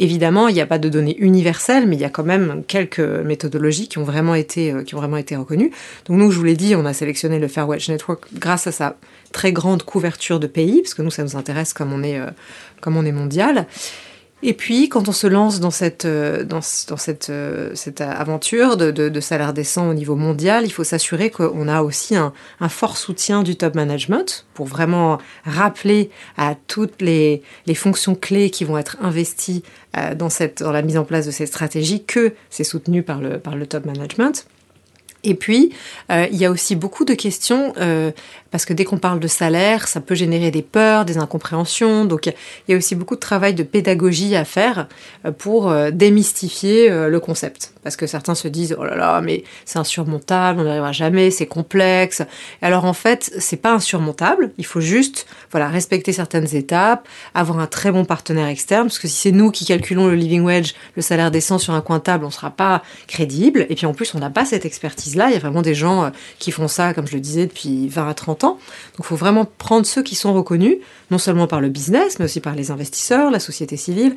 Évidemment, 0.00 0.48
il 0.48 0.54
n'y 0.54 0.60
a 0.60 0.66
pas 0.66 0.78
de 0.78 0.88
données 0.88 1.16
universelles, 1.18 1.86
mais 1.86 1.94
il 1.94 2.00
y 2.00 2.04
a 2.04 2.10
quand 2.10 2.24
même 2.24 2.64
quelques 2.66 2.98
méthodologies 2.98 3.86
qui 3.86 3.98
ont 3.98 4.04
vraiment 4.04 4.34
été, 4.34 4.74
qui 4.84 4.96
ont 4.96 4.98
vraiment 4.98 5.16
été 5.16 5.36
reconnues. 5.36 5.70
Donc 6.06 6.18
nous, 6.18 6.32
je 6.32 6.38
vous 6.38 6.44
l'ai 6.44 6.56
dit, 6.56 6.74
on 6.74 6.84
a 6.84 6.92
sélectionné 6.92 7.38
le 7.38 7.46
Fairwedge 7.46 7.88
Network 7.88 8.24
grâce 8.34 8.66
à 8.66 8.72
sa 8.72 8.96
très 9.30 9.52
grande 9.52 9.84
couverture 9.84 10.40
de 10.40 10.48
pays, 10.48 10.82
parce 10.82 10.94
que 10.94 11.02
nous, 11.02 11.12
ça 11.12 11.22
nous 11.22 11.36
intéresse 11.36 11.72
comme 11.72 11.92
on 11.92 12.02
est, 12.02 12.18
euh, 12.18 12.30
comme 12.80 12.96
on 12.96 13.04
est 13.04 13.12
mondial. 13.12 13.66
Et 14.46 14.52
puis, 14.52 14.90
quand 14.90 15.08
on 15.08 15.12
se 15.12 15.26
lance 15.26 15.58
dans 15.58 15.70
cette, 15.70 16.04
euh, 16.04 16.44
dans, 16.44 16.60
cette, 16.60 17.30
euh, 17.30 17.70
cette 17.74 18.02
aventure 18.02 18.76
de, 18.76 19.20
salaire 19.20 19.54
décent 19.54 19.88
au 19.88 19.94
niveau 19.94 20.16
mondial, 20.16 20.66
il 20.66 20.70
faut 20.70 20.84
s'assurer 20.84 21.30
qu'on 21.30 21.66
a 21.66 21.80
aussi 21.80 22.14
un, 22.14 22.34
fort 22.68 22.98
soutien 22.98 23.42
du 23.42 23.56
top 23.56 23.74
management 23.74 24.44
pour 24.52 24.66
vraiment 24.66 25.18
rappeler 25.44 26.10
à 26.36 26.56
toutes 26.66 27.00
les, 27.00 27.40
les 27.64 27.74
fonctions 27.74 28.14
clés 28.14 28.50
qui 28.50 28.64
vont 28.64 28.76
être 28.76 28.98
investies 29.00 29.62
dans, 30.16 30.28
cette, 30.28 30.62
dans 30.62 30.72
la 30.72 30.82
mise 30.82 30.98
en 30.98 31.04
place 31.04 31.24
de 31.24 31.30
cette 31.30 31.48
stratégie 31.48 32.04
que 32.04 32.34
c'est 32.50 32.64
soutenu 32.64 33.02
par 33.02 33.20
le, 33.20 33.38
par 33.38 33.56
le 33.56 33.66
top 33.66 33.86
management. 33.86 34.46
Et 35.24 35.34
puis, 35.34 35.72
euh, 36.10 36.26
il 36.30 36.36
y 36.36 36.44
a 36.44 36.50
aussi 36.50 36.76
beaucoup 36.76 37.04
de 37.04 37.14
questions, 37.14 37.72
euh, 37.78 38.12
parce 38.50 38.64
que 38.64 38.72
dès 38.72 38.84
qu'on 38.84 38.98
parle 38.98 39.18
de 39.18 39.26
salaire, 39.26 39.88
ça 39.88 40.00
peut 40.00 40.14
générer 40.14 40.50
des 40.50 40.62
peurs, 40.62 41.04
des 41.04 41.18
incompréhensions. 41.18 42.04
Donc, 42.04 42.26
il 42.26 42.34
y 42.68 42.74
a 42.74 42.76
aussi 42.76 42.94
beaucoup 42.94 43.16
de 43.16 43.20
travail 43.20 43.54
de 43.54 43.62
pédagogie 43.62 44.36
à 44.36 44.44
faire 44.44 44.86
euh, 45.24 45.32
pour 45.32 45.74
démystifier 45.92 46.88
le 46.90 47.20
concept. 47.20 47.73
Parce 47.84 47.96
que 47.96 48.06
certains 48.06 48.34
se 48.34 48.48
disent, 48.48 48.76
oh 48.78 48.84
là 48.84 48.96
là, 48.96 49.20
mais 49.20 49.44
c'est 49.64 49.78
insurmontable, 49.78 50.60
on 50.60 50.64
n'y 50.64 50.70
arrivera 50.70 50.92
jamais, 50.92 51.30
c'est 51.30 51.46
complexe. 51.46 52.22
alors, 52.62 52.84
en 52.84 52.92
fait, 52.92 53.32
c'est 53.38 53.56
pas 53.56 53.72
insurmontable. 53.74 54.50
Il 54.58 54.66
faut 54.66 54.80
juste, 54.80 55.26
voilà, 55.52 55.68
respecter 55.68 56.12
certaines 56.12 56.56
étapes, 56.56 57.06
avoir 57.34 57.60
un 57.60 57.66
très 57.66 57.92
bon 57.92 58.04
partenaire 58.04 58.48
externe, 58.48 58.88
parce 58.88 58.98
que 58.98 59.06
si 59.06 59.16
c'est 59.16 59.32
nous 59.32 59.50
qui 59.50 59.64
calculons 59.64 60.08
le 60.08 60.16
living 60.16 60.42
wage, 60.42 60.74
le 60.96 61.02
salaire 61.02 61.30
décent 61.30 61.58
sur 61.58 61.74
un 61.74 61.80
coin 61.80 62.00
table, 62.00 62.24
on 62.24 62.30
sera 62.30 62.50
pas 62.50 62.82
crédible. 63.06 63.66
Et 63.68 63.76
puis, 63.76 63.86
en 63.86 63.94
plus, 63.94 64.14
on 64.14 64.18
n'a 64.18 64.30
pas 64.30 64.44
cette 64.44 64.64
expertise 64.64 65.14
là 65.14 65.28
Il 65.28 65.34
y 65.34 65.36
a 65.36 65.38
vraiment 65.38 65.62
des 65.62 65.74
gens 65.74 66.04
euh, 66.04 66.10
qui 66.38 66.50
font 66.50 66.68
ça, 66.68 66.94
comme 66.94 67.06
je 67.06 67.14
le 67.14 67.20
disais, 67.20 67.46
depuis 67.46 67.88
20 67.88 68.08
à 68.08 68.14
30 68.14 68.44
ans. 68.44 68.58
Donc 68.96 69.00
il 69.00 69.04
faut 69.04 69.16
vraiment 69.16 69.44
prendre 69.44 69.86
ceux 69.86 70.02
qui 70.02 70.14
sont 70.14 70.32
reconnus, 70.32 70.76
non 71.10 71.18
seulement 71.18 71.46
par 71.46 71.60
le 71.60 71.68
business, 71.68 72.18
mais 72.18 72.24
aussi 72.26 72.40
par 72.40 72.54
les 72.54 72.70
investisseurs, 72.70 73.30
la 73.30 73.40
société 73.40 73.76
civile. 73.76 74.16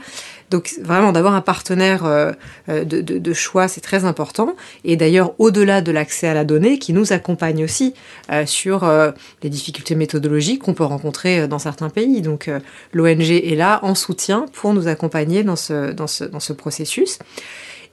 Donc 0.49 0.75
vraiment 0.81 1.11
d'avoir 1.11 1.33
un 1.33 1.41
partenaire 1.41 2.05
euh, 2.05 2.31
euh, 2.69 2.85
de, 2.85 3.33
choix, 3.33 3.56
c'est 3.67 3.81
très 3.81 4.05
important. 4.05 4.55
Et 4.83 4.95
d'ailleurs, 4.95 5.33
au-delà 5.39 5.81
de 5.81 5.91
l'accès 5.91 6.27
à 6.27 6.33
la 6.33 6.43
donnée, 6.43 6.77
qui 6.79 6.93
nous 6.93 7.13
accompagne 7.13 7.63
aussi 7.63 7.93
sur 8.45 8.87
les 9.41 9.49
difficultés 9.49 9.95
méthodologiques 9.95 10.63
qu'on 10.63 10.73
peut 10.73 10.83
rencontrer 10.83 11.47
dans 11.47 11.59
certains 11.59 11.89
pays. 11.89 12.21
Donc 12.21 12.49
l'ONG 12.93 13.29
est 13.29 13.55
là 13.55 13.79
en 13.83 13.95
soutien 13.95 14.45
pour 14.53 14.73
nous 14.73 14.87
accompagner 14.87 15.43
dans 15.43 15.55
ce, 15.55 16.53
processus. 16.53 17.19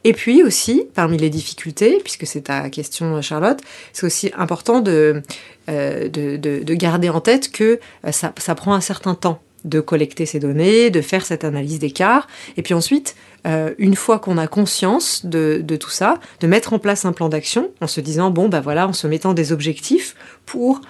Et 0.03 0.13
puis 0.13 0.43
aussi, 0.43 0.85
parmi 0.93 1.17
les 1.17 1.31
difficultés, 1.31 1.99
puisque 2.03 2.27
c'est 2.27 2.41
ta 2.41 2.69
question 2.69 3.19
Charlotte, 3.23 3.59
c'est 3.91 4.05
aussi 4.05 4.31
important 4.37 4.79
de, 4.79 5.23
euh, 5.67 6.09
de, 6.09 6.73
garder 6.75 7.09
en 7.09 7.21
tête 7.21 7.51
que 7.51 7.79
euh, 8.05 8.11
ça, 8.11 8.55
prend 8.55 8.75
un 8.75 8.81
certain 8.81 9.15
temps 9.15 9.41
de 9.65 9.81
collecter 9.81 10.25
ces 10.25 10.39
données, 10.39 10.89
de 10.89 11.01
faire 11.01 11.25
cette 11.25 11.43
analyse 11.43 11.79
d'écart, 11.79 12.27
et 12.55 12.61
puis 12.61 12.73
ensuite, 12.73 13.15
euh, 13.45 13.73
une 13.77 13.95
fois 13.95 14.19
qu'on 14.19 14.37
a 14.37 14.47
conscience 14.47 15.25
de, 15.25 15.61
tout 15.75 15.89
ça, 15.89 16.19
de 16.39 16.47
mettre 16.47 16.71
en 16.71 16.79
place 16.79 17.03
un 17.03 17.11
plan 17.11 17.27
d'action 17.27 17.71
en 17.81 17.87
se 17.87 17.99
disant, 17.99 18.31
bon, 18.31 18.47
ben 18.47 18.61
voilà, 18.61 18.87
en 18.87 18.93
se 18.93 19.07
mettant 19.07 19.33
des 19.33 19.51
objectifs 19.51 20.15
pour 20.45 20.81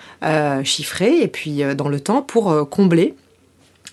chiffrer, 0.63 1.22
et 1.22 1.27
puis 1.27 1.63
dans 1.75 1.89
le 1.89 2.00
temps, 2.00 2.22
pour 2.22 2.70
combler 2.70 3.15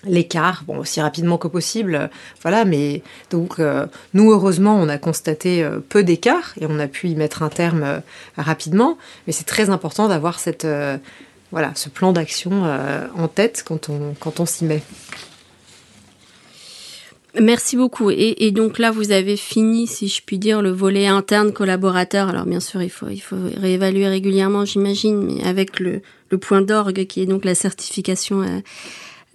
l'écart, 0.05 0.63
bon, 0.65 0.79
aussi 0.79 1.01
rapidement 1.01 1.37
que 1.37 1.47
possible, 1.47 2.09
voilà, 2.41 2.65
mais 2.65 3.01
donc 3.29 3.59
euh, 3.59 3.85
nous, 4.13 4.31
heureusement, 4.31 4.75
on 4.75 4.89
a 4.89 4.97
constaté 4.97 5.63
euh, 5.63 5.79
peu 5.79 6.03
d'écart 6.03 6.53
et 6.59 6.65
on 6.67 6.79
a 6.79 6.87
pu 6.87 7.09
y 7.09 7.15
mettre 7.15 7.43
un 7.43 7.49
terme 7.49 7.83
euh, 7.83 7.99
rapidement, 8.37 8.97
mais 9.27 9.33
c'est 9.33 9.45
très 9.45 9.69
important 9.69 10.07
d'avoir 10.07 10.39
cette, 10.39 10.67
voilà, 11.53 11.71
ce 11.75 11.87
plan 11.87 12.11
d'action 12.13 12.63
en 13.15 13.27
tête 13.27 13.63
quand 13.63 13.89
on, 13.89 14.45
s'y 14.47 14.65
met. 14.65 14.81
Merci 17.39 17.77
beaucoup. 17.77 18.09
Et, 18.09 18.49
donc 18.49 18.79
là, 18.79 18.89
vous 18.89 19.11
avez 19.11 19.37
fini, 19.37 19.85
si 19.85 20.07
je 20.07 20.23
puis 20.25 20.39
dire, 20.39 20.63
le 20.63 20.71
volet 20.71 21.05
interne 21.05 21.53
collaborateur. 21.53 22.27
Alors 22.27 22.45
bien 22.45 22.59
sûr, 22.59 22.81
il 22.81 22.89
faut, 22.89 23.05
réévaluer 23.55 24.07
régulièrement, 24.07 24.65
j'imagine, 24.65 25.23
mais 25.23 25.43
avec 25.43 25.79
le, 25.79 26.01
point 26.41 26.63
d'orgue 26.63 27.05
qui 27.05 27.21
est 27.21 27.27
donc 27.27 27.45
la 27.45 27.53
certification 27.53 28.63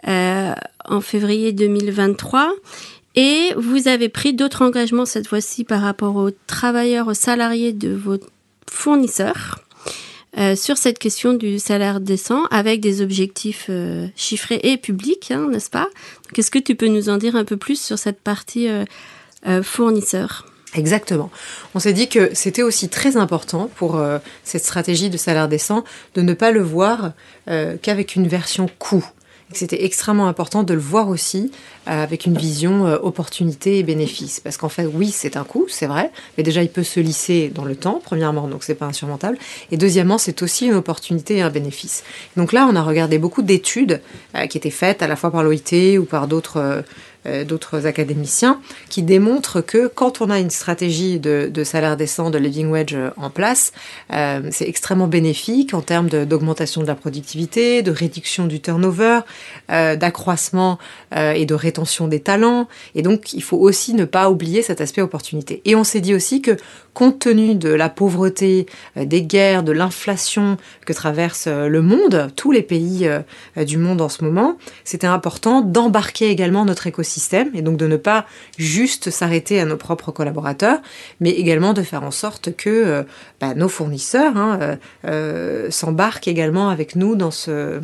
euh, 0.08 0.54
en 0.86 1.00
février 1.00 1.52
2023. 1.52 2.52
Et 3.14 3.52
vous 3.56 3.86
avez 3.86 4.08
pris 4.08 4.34
d'autres 4.34 4.62
engagements 4.62 5.06
cette 5.06 5.28
fois-ci 5.28 5.62
par 5.62 5.82
rapport 5.82 6.16
aux 6.16 6.30
travailleurs, 6.48 7.06
aux 7.06 7.14
salariés 7.14 7.72
de 7.72 7.94
vos 7.94 8.18
fournisseurs 8.68 9.60
euh, 10.38 10.56
sur 10.56 10.76
cette 10.76 10.98
question 10.98 11.34
du 11.34 11.58
salaire 11.58 12.00
décent 12.00 12.44
avec 12.50 12.80
des 12.80 13.02
objectifs 13.02 13.66
euh, 13.68 14.06
chiffrés 14.16 14.60
et 14.62 14.76
publics, 14.76 15.30
hein, 15.30 15.48
n'est-ce 15.50 15.70
pas? 15.70 15.88
Qu'est-ce 16.32 16.50
que 16.50 16.58
tu 16.58 16.74
peux 16.74 16.88
nous 16.88 17.08
en 17.08 17.16
dire 17.16 17.36
un 17.36 17.44
peu 17.44 17.56
plus 17.56 17.80
sur 17.80 17.98
cette 17.98 18.20
partie 18.20 18.68
fournisseur? 19.62 20.46
Exactement. 20.74 21.30
On 21.74 21.78
s'est 21.78 21.94
dit 21.94 22.08
que 22.08 22.30
c'était 22.34 22.62
aussi 22.62 22.88
très 22.88 23.16
important 23.16 23.70
pour 23.76 23.98
cette 24.44 24.64
stratégie 24.64 25.08
de 25.08 25.16
salaire 25.16 25.48
décent 25.48 25.84
de 26.14 26.20
ne 26.20 26.34
pas 26.34 26.50
le 26.50 26.60
voir 26.60 27.12
qu'avec 27.46 28.16
une 28.16 28.28
version 28.28 28.68
coût 28.78 29.06
c'était 29.52 29.84
extrêmement 29.84 30.28
important 30.28 30.62
de 30.62 30.74
le 30.74 30.80
voir 30.80 31.08
aussi 31.08 31.50
euh, 31.88 32.02
avec 32.02 32.26
une 32.26 32.36
vision 32.36 32.86
euh, 32.86 32.98
opportunité 33.02 33.78
et 33.78 33.82
bénéfice. 33.82 34.40
Parce 34.40 34.56
qu'en 34.56 34.68
fait, 34.68 34.86
oui, 34.86 35.10
c'est 35.10 35.36
un 35.36 35.44
coût, 35.44 35.66
c'est 35.68 35.86
vrai, 35.86 36.10
mais 36.36 36.44
déjà, 36.44 36.62
il 36.62 36.68
peut 36.68 36.82
se 36.82 37.00
lisser 37.00 37.50
dans 37.54 37.64
le 37.64 37.74
temps, 37.74 38.00
premièrement, 38.04 38.46
donc 38.46 38.62
c'est 38.62 38.74
pas 38.74 38.86
insurmontable. 38.86 39.38
Et 39.70 39.76
deuxièmement, 39.76 40.18
c'est 40.18 40.42
aussi 40.42 40.66
une 40.66 40.74
opportunité 40.74 41.36
et 41.36 41.42
un 41.42 41.50
bénéfice. 41.50 42.04
Donc 42.36 42.52
là, 42.52 42.68
on 42.70 42.76
a 42.76 42.82
regardé 42.82 43.18
beaucoup 43.18 43.42
d'études 43.42 44.00
euh, 44.34 44.46
qui 44.46 44.58
étaient 44.58 44.70
faites 44.70 45.02
à 45.02 45.06
la 45.06 45.16
fois 45.16 45.30
par 45.30 45.42
l'OIT 45.42 45.98
ou 45.98 46.04
par 46.04 46.28
d'autres 46.28 46.84
d'autres 47.44 47.86
académiciens 47.86 48.60
qui 48.88 49.02
démontrent 49.02 49.60
que 49.60 49.86
quand 49.86 50.20
on 50.20 50.30
a 50.30 50.38
une 50.38 50.50
stratégie 50.50 51.18
de, 51.18 51.64
salaire 51.64 51.96
décent, 51.96 52.30
de 52.30 52.38
living 52.38 52.70
wage 52.70 52.94
euh, 52.94 53.10
en 53.16 53.30
place, 53.30 53.72
euh, 54.12 54.48
c'est 54.50 54.68
extrêmement 54.68 55.06
bénéfique 55.08 55.74
en 55.74 55.82
termes 55.82 56.08
d'augmentation 56.08 56.82
de, 56.82 56.86
la 56.86 56.94
productivité, 56.94 57.82
de 57.82 57.90
réduction 57.90 58.46
du 58.46 58.60
turnover, 58.60 59.20
d'accroissement 59.68 60.78
et 61.14 61.44
de 61.46 61.54
rétention 61.54 62.08
des 62.08 62.20
talents. 62.20 62.68
Et 62.94 63.02
donc, 63.02 63.32
il 63.32 63.42
faut 63.42 63.56
aussi 63.56 63.94
ne 63.94 64.04
pas 64.04 64.30
oublier 64.30 64.62
cet 64.62 64.80
aspect 64.80 65.02
opportunité. 65.02 65.60
Et 65.64 65.74
on 65.74 65.84
s'est 65.84 66.00
dit 66.00 66.14
aussi 66.14 66.42
que 66.42 66.56
compte 66.98 67.18
tenu 67.18 67.54
de 67.54 67.70
la 67.70 67.88
pauvreté, 67.88 68.66
des 68.96 69.22
guerres, 69.22 69.62
de 69.62 69.72
l'inflation 69.72 70.56
que 70.86 70.92
traverse 70.92 71.48
le 71.48 71.82
monde, 71.82 72.30
tous 72.36 72.52
les 72.52 72.62
pays 72.62 73.08
du 73.56 73.78
monde 73.78 74.00
en 74.00 74.08
ce 74.08 74.24
moment, 74.24 74.56
c'était 74.84 75.06
important 75.06 75.60
d'embarquer 75.60 76.30
également 76.30 76.64
notre 76.64 76.86
écosystème 76.86 77.08
système 77.08 77.50
et 77.54 77.62
donc 77.62 77.76
de 77.76 77.86
ne 77.86 77.96
pas 77.96 78.26
juste 78.58 79.10
s'arrêter 79.10 79.60
à 79.60 79.64
nos 79.64 79.76
propres 79.76 80.12
collaborateurs, 80.12 80.78
mais 81.20 81.30
également 81.30 81.72
de 81.72 81.82
faire 81.82 82.04
en 82.04 82.10
sorte 82.10 82.54
que 82.54 82.70
euh, 82.70 83.02
bah, 83.40 83.54
nos 83.54 83.68
fournisseurs 83.68 84.36
hein, 84.36 84.58
euh, 84.60 84.76
euh, 85.06 85.70
s'embarquent 85.70 86.28
également 86.28 86.68
avec 86.68 86.94
nous 86.94 87.16
dans 87.16 87.30
ce, 87.30 87.80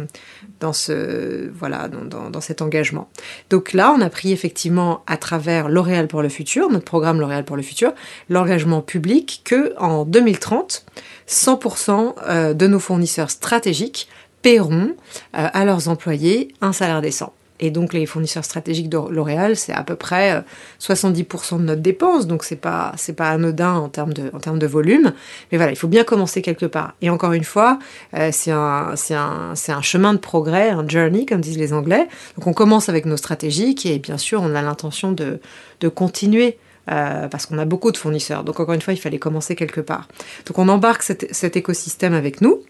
dans 0.61 0.73
ce 0.73 1.51
voilà 1.53 1.89
dans, 1.89 2.31
dans, 2.31 2.41
cet 2.41 2.63
engagement. 2.63 3.09
Donc 3.51 3.73
là, 3.73 3.95
on 3.97 4.01
a 4.01 4.11
pris 4.11 4.33
effectivement 4.33 5.03
à 5.07 5.17
travers 5.17 5.69
L'Oréal 5.69 6.07
pour 6.09 6.23
le 6.23 6.29
futur, 6.29 6.71
notre 6.71 6.85
programme 6.85 7.21
L'Oréal 7.21 7.45
pour 7.45 7.57
le 7.57 7.63
futur, 7.63 7.93
l'engagement 8.29 8.83
public 8.83 9.04
que 9.45 9.75
en 9.79 10.05
2030, 10.05 10.85
100% 11.29 12.55
de 12.55 12.67
nos 12.67 12.79
fournisseurs 12.79 13.31
stratégiques 13.31 14.09
paieront 14.43 14.95
à 15.33 15.65
leurs 15.65 15.89
employés 15.89 16.55
un 16.61 16.73
salaire 16.73 17.01
décent. 17.01 17.33
Et 17.61 17.71
donc 17.71 17.93
les 17.93 18.05
fournisseurs 18.05 18.45
stratégiques 18.45 18.89
de 18.89 18.99
L'Oréal, 19.11 19.57
c'est 19.57 19.73
à 19.73 19.85
peu 19.85 19.95
près 19.95 20.43
70% 20.81 21.55
euh, 21.55 21.59
de 21.59 21.63
notre 21.63 21.81
dépense, 21.83 22.27
donc 22.27 22.43
c'est 22.43 22.57
pas 22.57 22.93
pas 23.17 23.31
anodin 23.31 23.75
en 23.75 23.89
termes 23.89 24.13
de 24.13 24.31
en 24.33 24.41
termes 24.41 24.59
de 24.59 24.67
volume. 24.67 25.13
Mais 25.53 25.59
voilà, 25.59 25.71
il 25.71 25.77
faut 25.77 25.89
bien 25.89 26.03
commencer 26.03 26.43
quelque 26.43 26.67
part. 26.67 26.95
Et 27.01 27.11
encore 27.11 27.33
une 27.33 27.45
fois, 27.45 27.79
euh, 28.15 28.31
c'est 28.33 28.51
un 28.51 28.95
un 29.11 29.55
un 29.69 29.83
chemin 29.83 30.15
de 30.15 30.19
progrès, 30.19 30.71
un 30.71 30.87
journey 30.89 31.27
comme 31.27 31.41
disent 31.41 31.59
les 31.59 31.73
Anglais. 31.73 32.09
Donc 32.37 32.49
on 32.49 32.53
commence 32.53 32.89
avec 32.89 33.07
nos 33.07 33.17
stratégiques 33.17 33.87
et 33.87 34.01
bien 34.01 34.19
sûr 34.19 34.43
on 34.43 34.55
a 34.57 34.63
l'intention 34.63 35.13
de 35.13 35.39
de 35.81 35.89
continuer. 35.89 36.59
Euh, 36.91 37.29
parce 37.29 37.47
qu'on 37.47 37.59
a 37.59 37.65
beaucoup 37.65 37.93
de 37.93 37.97
fournisseurs. 37.97 38.45
Donc 38.45 38.61
encore 38.61 38.75
une 38.75 38.83
fois, 38.83 38.93
il 38.93 38.99
fallait 38.99 39.19
commencer 39.19 39.57
quelque 39.57 39.81
part. 39.81 40.07
Donc 40.47 40.59
on 40.59 40.69
embarque 40.69 41.03
cet 41.03 41.57
écosystème 41.57 42.13
avec 42.13 42.41
nous. 42.43 42.61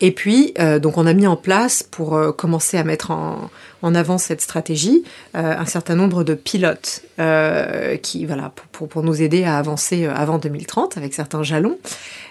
Et 0.00 0.10
puis, 0.10 0.52
euh, 0.58 0.78
donc, 0.78 0.98
on 0.98 1.06
a 1.06 1.12
mis 1.12 1.26
en 1.26 1.36
place 1.36 1.82
pour 1.82 2.16
euh, 2.16 2.32
commencer 2.32 2.76
à 2.76 2.84
mettre 2.84 3.10
en, 3.10 3.50
avant 3.94 4.18
cette 4.18 4.40
stratégie 4.40 5.04
euh, 5.34 5.58
un 5.58 5.66
certain 5.66 5.94
nombre 5.94 6.24
de 6.24 6.34
pilotes 6.34 7.02
qui, 8.02 8.26
voilà, 8.26 8.52
pour, 8.72 8.88
pour, 8.88 9.02
nous 9.04 9.22
aider 9.22 9.44
à 9.44 9.56
avancer 9.56 10.06
avant 10.06 10.38
2030 10.38 10.96
avec 10.96 11.14
certains 11.14 11.44
jalons. 11.44 11.78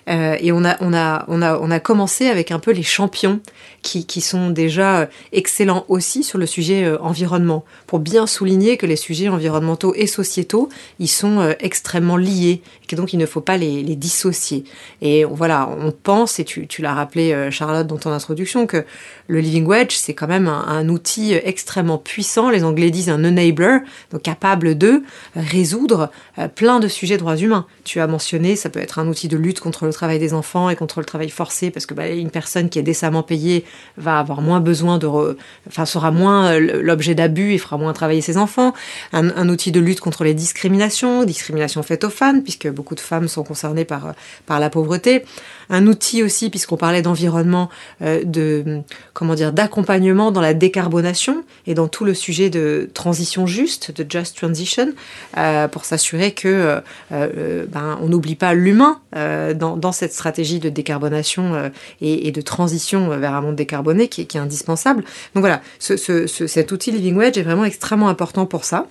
et 0.07 0.51
on 0.51 0.65
a, 0.65 0.75
on, 0.81 0.93
a, 0.93 1.24
on, 1.29 1.41
a, 1.41 1.57
on 1.57 1.72
a 1.72 1.79
commencé 1.79 2.27
avec 2.27 2.51
un 2.51 2.60
peu 2.60 2.72
les 2.72 2.83
champions 2.83 3.39
qui, 3.81 4.05
qui 4.05 4.19
sont 4.19 4.50
déjà 4.50 5.07
excellents 5.31 5.86
aussi 5.88 6.22
sur 6.22 6.38
le 6.38 6.45
sujet 6.45 6.98
environnement, 7.00 7.63
pour 7.88 8.00
bien 8.00 8.27
souligner 8.27 8.75
que 8.75 8.86
les 8.86 8.98
sujets 8.98 9.29
environnementaux 9.29 9.93
et 9.95 10.05
sociétaux, 10.05 10.67
ils 11.00 11.07
sont 11.07 11.55
extrêmement 11.62 12.17
liés, 12.17 12.62
et 12.83 12.88
que 12.88 12.98
donc 12.98 13.13
il 13.13 13.19
ne 13.19 13.25
faut 13.25 13.41
pas 13.41 13.55
les, 13.55 13.83
les 13.83 13.95
dissocier. 13.95 14.65
Et 15.01 15.24
voilà, 15.24 15.69
on 15.79 15.91
pense, 15.91 16.39
et 16.39 16.43
tu, 16.43 16.67
tu 16.67 16.81
l'as 16.81 16.93
rappelé 16.93 17.48
Charlotte 17.51 17.88
dans 17.88 17.98
ton 17.98 18.12
introduction 18.12 18.67
que 18.67 18.83
le 19.27 19.39
living 19.39 19.65
wage 19.65 19.93
c'est 19.98 20.13
quand 20.13 20.27
même 20.27 20.48
un, 20.48 20.89
outil 20.89 21.33
extrêmement 21.43 21.97
puissant, 21.97 22.50
les 22.50 22.63
Anglais 22.63 22.89
disent 22.89 23.09
un 23.09 23.23
enabler, 23.23 23.79
donc 24.12 24.21
capable 24.21 24.77
de 24.77 25.03
résoudre 25.35 26.09
plein 26.55 26.79
de 26.79 26.88
sujets 26.88 27.17
droits 27.17 27.38
humains. 27.38 27.65
Tu 27.83 28.00
as 28.00 28.07
mentionné, 28.07 28.55
ça 28.55 28.69
peut 28.69 28.79
être 28.79 29.00
un 29.00 29.07
outil 29.07 29.27
de 29.27 29.38
lutte 29.38 29.59
contre 29.59 29.85
le 29.85 29.93
travail 29.93 30.19
des 30.19 30.33
enfants 30.33 30.69
et 30.69 30.75
contre 30.75 31.00
le 31.00 31.05
travail 31.05 31.29
forcé, 31.29 31.71
parce 31.71 31.85
que 31.85 31.93
bah, 31.93 32.07
une 32.07 32.29
personne 32.29 32.69
qui 32.69 32.79
est 32.79 32.83
décemment 32.83 33.23
payée 33.23 33.65
va 33.97 34.19
avoir 34.19 34.41
moins 34.41 34.59
besoin 34.59 34.97
de, 34.97 35.38
enfin 35.67 35.85
sera 35.85 36.12
moins 36.12 36.57
l'objet 36.59 37.15
d'abus 37.15 37.53
et 37.53 37.57
fera 37.57 37.77
moins 37.77 37.93
travailler 37.93 38.21
ses 38.21 38.38
enfants. 38.38 38.73
Un, 39.12 39.50
outil 39.50 39.71
de 39.71 39.79
lutte 39.79 40.00
contre 40.00 40.23
les 40.23 40.33
discriminations, 40.33 41.25
discriminations 41.25 41.83
faites 41.83 42.03
aux 42.03 42.09
femmes, 42.09 42.43
puisque 42.43 42.69
beaucoup 42.69 42.95
de 42.95 43.00
femmes 43.00 43.27
sont 43.27 43.43
concernées 43.43 43.85
par 43.85 44.13
par 44.45 44.59
la 44.59 44.69
pauvreté 44.69 45.23
un 45.69 45.88
outil 45.88 46.23
aussi, 46.23 46.50
puisqu'on 46.50 46.77
parlait 46.77 47.01
d'environnement, 47.01 47.69
euh, 48.01 48.23
de 48.23 48.81
comment 49.13 49.35
dire, 49.35 49.53
d'accompagnement 49.53 50.31
dans 50.31 50.41
la 50.41 50.53
décarbonation 50.53 51.22
et 51.67 51.73
dans 51.73 51.87
tout 51.87 52.05
le 52.05 52.13
sujet 52.13 52.49
de 52.49 52.89
transition 52.93 53.47
juste, 53.47 53.91
de 53.91 54.05
just 54.09 54.35
transition, 54.37 54.93
euh, 55.37 55.67
pour 55.67 55.85
s'assurer 55.85 56.31
que 56.31 56.81
euh, 57.11 57.65
ben, 57.67 57.97
on 58.01 58.07
n'oublie 58.07 58.35
pas 58.35 58.53
l'humain 58.53 58.99
dans, 59.13 59.91
cette 59.91 60.13
stratégie 60.13 60.59
de 60.59 60.69
décarbonation 60.69 61.71
et, 62.01 62.31
de 62.31 62.41
transition 62.41 63.09
vers 63.17 63.33
un 63.33 63.41
monde 63.41 63.55
décarboné 63.55 64.07
qui, 64.07 64.21
est 64.21 64.35
indispensable. 64.35 65.03
Donc 65.35 65.41
voilà, 65.41 65.61
cet 65.79 66.71
outil 66.71 66.91
Living 66.91 67.15
Wedge 67.15 67.37
est 67.37 67.43
vraiment 67.43 67.65
extrêmement 67.65 68.09
important 68.09 68.45
pour 68.45 68.63
ça. 68.63 68.87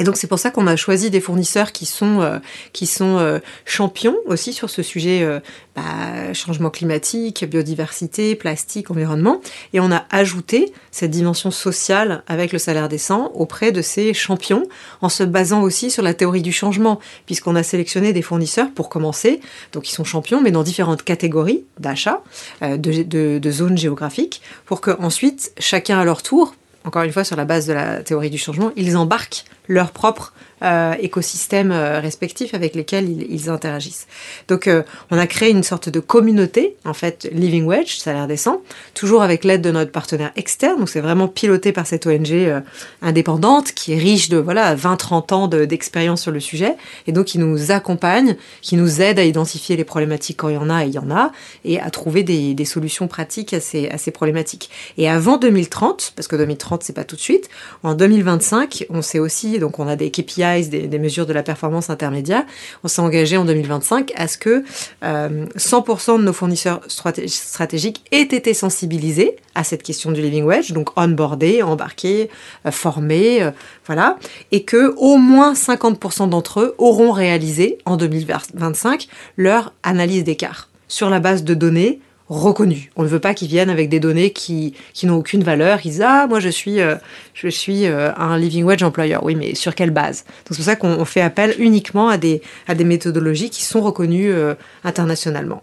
Et 0.00 0.02
donc 0.02 0.16
c'est 0.16 0.26
pour 0.26 0.38
ça 0.38 0.50
qu'on 0.50 0.66
a 0.66 0.76
choisi 0.76 1.10
des 1.10 1.20
fournisseurs 1.20 1.72
qui 1.72 1.84
sont, 1.84 2.22
euh, 2.22 2.38
qui 2.72 2.86
sont 2.86 3.18
euh, 3.18 3.38
champions 3.66 4.16
aussi 4.24 4.54
sur 4.54 4.70
ce 4.70 4.82
sujet 4.82 5.22
euh, 5.22 5.40
bah, 5.76 6.32
changement 6.32 6.70
climatique, 6.70 7.44
biodiversité, 7.44 8.34
plastique, 8.34 8.90
environnement. 8.90 9.42
Et 9.74 9.80
on 9.80 9.92
a 9.92 10.06
ajouté 10.10 10.72
cette 10.90 11.10
dimension 11.10 11.50
sociale 11.50 12.22
avec 12.28 12.54
le 12.54 12.58
salaire 12.58 12.88
décent 12.88 13.30
auprès 13.34 13.72
de 13.72 13.82
ces 13.82 14.14
champions 14.14 14.62
en 15.02 15.10
se 15.10 15.22
basant 15.22 15.60
aussi 15.60 15.90
sur 15.90 16.02
la 16.02 16.14
théorie 16.14 16.40
du 16.40 16.52
changement, 16.52 16.98
puisqu'on 17.26 17.54
a 17.54 17.62
sélectionné 17.62 18.14
des 18.14 18.22
fournisseurs 18.22 18.70
pour 18.70 18.88
commencer. 18.88 19.40
Donc 19.74 19.90
ils 19.90 19.92
sont 19.92 20.04
champions, 20.04 20.40
mais 20.40 20.50
dans 20.50 20.62
différentes 20.62 21.02
catégories 21.02 21.64
d'achat, 21.78 22.22
de, 22.62 23.02
de, 23.02 23.38
de 23.38 23.50
zones 23.50 23.76
géographiques, 23.76 24.40
pour 24.64 24.80
que 24.80 24.92
ensuite 24.98 25.52
chacun 25.58 26.00
à 26.00 26.06
leur 26.06 26.22
tour 26.22 26.54
encore 26.84 27.02
une 27.02 27.12
fois 27.12 27.24
sur 27.24 27.36
la 27.36 27.44
base 27.44 27.66
de 27.66 27.72
la 27.72 28.02
théorie 28.02 28.30
du 28.30 28.38
changement, 28.38 28.72
ils 28.76 28.96
embarquent 28.96 29.44
leur 29.70 29.92
propre 29.92 30.32
euh, 30.62 30.92
écosystèmes 31.00 31.72
euh, 31.72 32.00
respectifs 32.00 32.52
avec 32.52 32.74
lesquels 32.74 33.08
ils, 33.08 33.48
interagissent. 33.48 34.06
Donc 34.46 34.66
euh, 34.66 34.82
on 35.10 35.16
a 35.16 35.26
créé 35.26 35.48
une 35.48 35.62
sorte 35.62 35.88
de 35.88 36.00
communauté, 36.00 36.76
en 36.84 36.92
fait, 36.92 37.26
Living 37.32 37.64
Wedge, 37.64 38.04
l'air 38.04 38.26
décent, 38.26 38.60
toujours 38.92 39.22
avec 39.22 39.44
l'aide 39.44 39.62
de 39.62 39.70
notre 39.70 39.90
partenaire 39.90 40.32
externe, 40.36 40.78
donc 40.78 40.90
c'est 40.90 41.00
vraiment 41.00 41.28
piloté 41.28 41.72
par 41.72 41.86
cette 41.86 42.06
ONG 42.06 42.62
indépendante 43.00 43.72
qui 43.72 43.94
est 43.94 43.98
riche 43.98 44.28
de 44.28 44.36
voilà 44.36 44.76
20-30 44.76 45.32
ans 45.32 45.48
d'expérience 45.48 46.20
sur 46.20 46.30
le 46.30 46.40
sujet, 46.40 46.74
et 47.06 47.12
donc 47.12 47.24
qui 47.26 47.38
nous 47.38 47.70
accompagne, 47.70 48.36
qui 48.60 48.76
nous 48.76 49.00
aide 49.00 49.18
à 49.18 49.24
identifier 49.24 49.76
les 49.76 49.84
problématiques 49.84 50.36
quand 50.36 50.50
il 50.50 50.56
y 50.56 50.58
en 50.58 50.68
a, 50.68 50.84
et 50.84 50.88
il 50.88 50.94
y 50.94 50.98
en 50.98 51.10
a, 51.10 51.32
et 51.64 51.80
à 51.80 51.88
trouver 51.88 52.22
des, 52.22 52.64
solutions 52.66 53.08
pratiques 53.08 53.54
à 53.54 53.60
ces, 53.60 54.10
problématiques. 54.12 54.68
Et 54.98 55.08
avant 55.08 55.38
2030, 55.38 56.12
parce 56.16 56.28
que 56.28 56.36
2030 56.36 56.82
c'est 56.82 56.92
pas 56.92 57.04
tout 57.04 57.16
de 57.16 57.20
suite, 57.22 57.48
en 57.82 57.94
2025, 57.94 58.84
on 58.90 59.00
sait 59.00 59.18
aussi, 59.18 59.58
donc 59.60 59.78
on 59.78 59.86
a 59.86 59.94
des 59.94 60.10
KPI 60.10 60.68
des, 60.68 60.98
mesures 60.98 61.26
de 61.26 61.32
la 61.32 61.44
performance 61.44 61.90
intermédiaire, 61.90 62.44
on 62.82 62.88
s'est 62.88 63.00
engagé 63.00 63.36
en 63.36 63.44
2025 63.44 64.12
à 64.16 64.26
ce 64.26 64.36
que 64.36 64.64
100% 65.02 65.04
euh, 65.04 66.18
de 66.18 66.22
nos 66.24 66.32
fournisseurs 66.32 66.80
stratégiques 66.88 68.04
aient 68.10 68.22
été 68.22 68.54
sensibilisés 68.54 69.36
à 69.54 69.62
cette 69.62 69.82
question 69.82 70.10
du 70.10 70.20
living 70.20 70.44
wage, 70.44 70.72
donc 70.72 70.98
onboardés, 70.98 71.62
embarqués, 71.62 72.30
euh, 72.66 72.70
formés, 72.70 73.42
euh, 73.42 73.50
voilà, 73.86 74.16
et 74.50 74.64
que 74.64 74.94
au 74.96 75.16
moins 75.16 75.54
50% 75.54 76.28
d'entre 76.28 76.60
eux 76.60 76.74
auront 76.78 77.12
réalisé 77.12 77.78
en 77.84 77.96
2025 77.96 79.08
leur 79.36 79.72
analyse 79.82 80.24
d'écart 80.24 80.68
sur 80.88 81.10
la 81.10 81.20
base 81.20 81.44
de 81.44 81.54
données 81.54 82.00
reconnus. 82.30 82.88
On 82.96 83.02
ne 83.02 83.08
veut 83.08 83.18
pas 83.18 83.34
qu'ils 83.34 83.48
viennent 83.48 83.68
avec 83.68 83.88
des 83.88 84.00
données 84.00 84.30
qui, 84.30 84.74
qui 84.94 85.06
n'ont 85.06 85.16
aucune 85.16 85.42
valeur. 85.42 85.80
Ils 85.84 85.90
disent 85.90 86.04
Ah, 86.06 86.26
moi 86.28 86.40
je 86.40 86.48
suis, 86.48 86.80
euh, 86.80 86.94
je 87.34 87.48
suis 87.48 87.86
euh, 87.86 88.14
un 88.16 88.38
living 88.38 88.64
wage 88.64 88.82
employeur. 88.82 89.24
Oui, 89.24 89.34
mais 89.34 89.54
sur 89.54 89.74
quelle 89.74 89.90
base? 89.90 90.24
C'est 90.48 90.56
pour 90.56 90.64
ça 90.64 90.76
qu'on 90.76 91.04
fait 91.04 91.20
appel 91.20 91.54
uniquement 91.58 92.08
à 92.08 92.16
des, 92.16 92.40
à 92.68 92.74
des 92.74 92.84
méthodologies 92.84 93.50
qui 93.50 93.64
sont 93.64 93.80
reconnues 93.80 94.30
euh, 94.30 94.54
internationalement. 94.84 95.62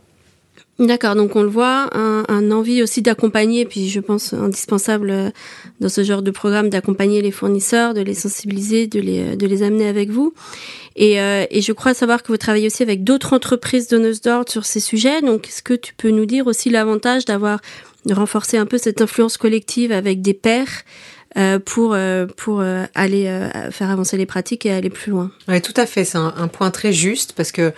D'accord, 0.79 1.15
donc 1.15 1.35
on 1.35 1.41
le 1.41 1.49
voit, 1.49 1.89
un, 1.93 2.23
un 2.27 2.51
envie 2.51 2.83
aussi 2.83 3.01
d'accompagner, 3.01 3.65
puis 3.65 3.89
je 3.89 3.99
pense 3.99 4.33
indispensable 4.33 5.33
dans 5.79 5.89
ce 5.89 6.03
genre 6.03 6.21
de 6.21 6.29
programme 6.29 6.69
d'accompagner 6.69 7.23
les 7.23 7.31
fournisseurs, 7.31 7.95
de 7.95 8.01
les 8.01 8.13
sensibiliser, 8.13 8.85
de 8.85 8.99
les, 8.99 9.35
de 9.35 9.47
les 9.47 9.63
amener 9.63 9.87
avec 9.87 10.11
vous. 10.11 10.35
Et, 10.95 11.19
euh, 11.19 11.45
et, 11.49 11.61
je 11.61 11.71
crois 11.73 11.93
savoir 11.93 12.21
que 12.21 12.27
vous 12.27 12.37
travaillez 12.37 12.67
aussi 12.67 12.83
avec 12.83 13.03
d'autres 13.03 13.33
entreprises 13.33 13.87
donneuses 13.87 14.21
d'ordre 14.21 14.51
sur 14.51 14.65
ces 14.65 14.79
sujets. 14.79 15.21
Donc, 15.21 15.47
est-ce 15.47 15.61
que 15.61 15.73
tu 15.73 15.93
peux 15.95 16.09
nous 16.09 16.25
dire 16.25 16.47
aussi 16.47 16.69
l'avantage 16.69 17.25
d'avoir 17.25 17.59
renforcé 18.09 18.57
un 18.57 18.65
peu 18.65 18.77
cette 18.77 19.01
influence 19.01 19.37
collective 19.37 19.91
avec 19.91 20.21
des 20.21 20.33
pairs 20.33 20.83
euh, 21.37 21.59
pour, 21.59 21.93
euh, 21.93 22.25
pour 22.25 22.61
euh, 22.61 22.85
aller 22.95 23.27
euh, 23.27 23.69
faire 23.69 23.91
avancer 23.91 24.17
les 24.17 24.25
pratiques 24.25 24.65
et 24.65 24.71
aller 24.71 24.89
plus 24.89 25.11
loin? 25.11 25.31
Oui, 25.47 25.61
tout 25.61 25.73
à 25.75 25.85
fait. 25.85 26.03
C'est 26.03 26.17
un, 26.17 26.33
un, 26.35 26.47
point 26.47 26.71
très 26.71 26.93
juste 26.93 27.33
parce 27.33 27.51
que 27.51 27.73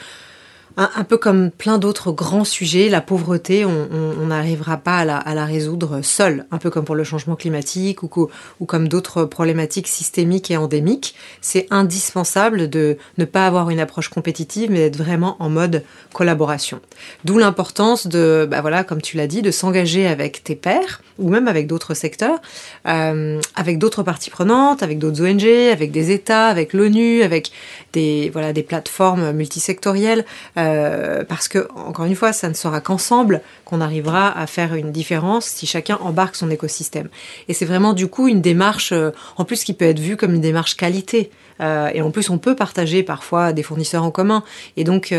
un, 0.80 1.04
peu 1.04 1.18
comme 1.18 1.52
plein 1.52 1.78
d'autres 1.78 2.12
grands 2.12 2.46
sujets, 2.46 2.88
la 2.88 3.02
pauvreté, 3.02 3.66
on 3.66 4.26
n'arrivera 4.26 4.78
pas 4.78 5.00
à 5.00 5.36
la, 5.36 5.46
résoudre 5.46 6.02
seul, 6.02 6.46
un 6.52 6.58
peu 6.58 6.70
comme 6.70 6.86
pour 6.86 6.96
le 6.96 7.04
changement 7.04 7.36
climatique 7.36 8.04
ou, 8.04 8.30
ou 8.60 8.66
comme 8.66 8.88
d'autres 8.88 9.26
problématiques 9.26 9.88
systémiques 9.88 10.52
et 10.52 10.58
endémiques. 10.58 11.16
C'est 11.42 11.68
indispensable 11.70 12.70
de 12.70 12.98
ne 13.18 13.26
pas 13.26 13.46
avoir 13.46 13.70
une 13.70 13.80
approche 13.80 14.08
compétitive, 14.08 14.72
mais 14.72 14.90
d'être 14.90 14.98
vraiment 14.98 15.36
en 15.40 15.50
mode 15.50 15.84
collaboration. 16.14 16.80
D'où 17.26 17.38
l'importance 17.38 18.08
de, 18.08 18.48
bah 18.50 18.62
voilà, 18.62 18.86
comme 18.86 19.02
tu 19.02 19.18
l'as 19.18 19.28
dit, 19.28 19.42
de 19.42 19.52
s'engager 19.52 20.08
avec 20.08 20.44
tes 20.44 20.56
pairs 20.56 21.02
ou 21.18 21.30
même 21.30 21.48
avec 21.48 21.68
d'autres 21.68 21.94
secteurs, 21.94 22.40
euh, 22.88 23.42
avec 23.56 23.78
d'autres 23.78 24.04
parties 24.04 24.30
prenantes, 24.30 24.82
avec 24.82 25.00
d'autres 25.00 25.22
ONG, 25.22 25.46
avec 25.72 25.92
des 25.92 26.12
États, 26.12 26.48
avec 26.48 26.72
l'ONU, 26.74 27.24
avec 27.24 27.52
des 27.92 28.30
voilà 28.32 28.54
des 28.54 28.64
plateformes 28.64 29.34
multisectorielles. 29.34 30.26
Euh, 30.58 30.69
euh, 30.70 31.24
parce 31.24 31.48
que, 31.48 31.68
encore 31.76 32.06
une 32.06 32.16
fois, 32.16 32.34
ça 32.34 32.50
ne 32.50 32.54
sera 32.54 32.82
qu'ensemble 32.82 33.42
qu'on 33.66 33.82
arrivera 33.82 34.38
à 34.38 34.48
faire 34.48 34.76
une 34.76 34.92
différence 34.92 35.46
si 35.46 35.66
chacun 35.66 35.98
embarque 36.02 36.36
son 36.36 36.50
écosystème. 36.50 37.10
Et 37.48 37.54
c'est 37.54 37.66
vraiment 37.66 37.94
du 37.94 38.08
coup 38.08 38.28
une 38.28 38.42
démarche, 38.42 38.92
euh, 38.92 39.12
en 39.38 39.46
plus 39.46 39.64
qui 39.64 39.74
peut 39.74 39.86
être 39.86 40.00
vue 40.00 40.18
comme 40.18 40.34
une 40.34 40.42
démarche 40.42 40.76
qualité. 40.76 41.32
Euh, 41.62 41.90
et 41.94 42.02
en 42.02 42.12
plus, 42.12 42.30
on 42.30 42.38
peut 42.38 42.56
partager 42.56 43.04
parfois 43.04 43.52
des 43.52 43.64
fournisseurs 43.64 44.04
en 44.04 44.12
commun. 44.12 44.44
Et 44.78 44.84
donc, 44.84 45.14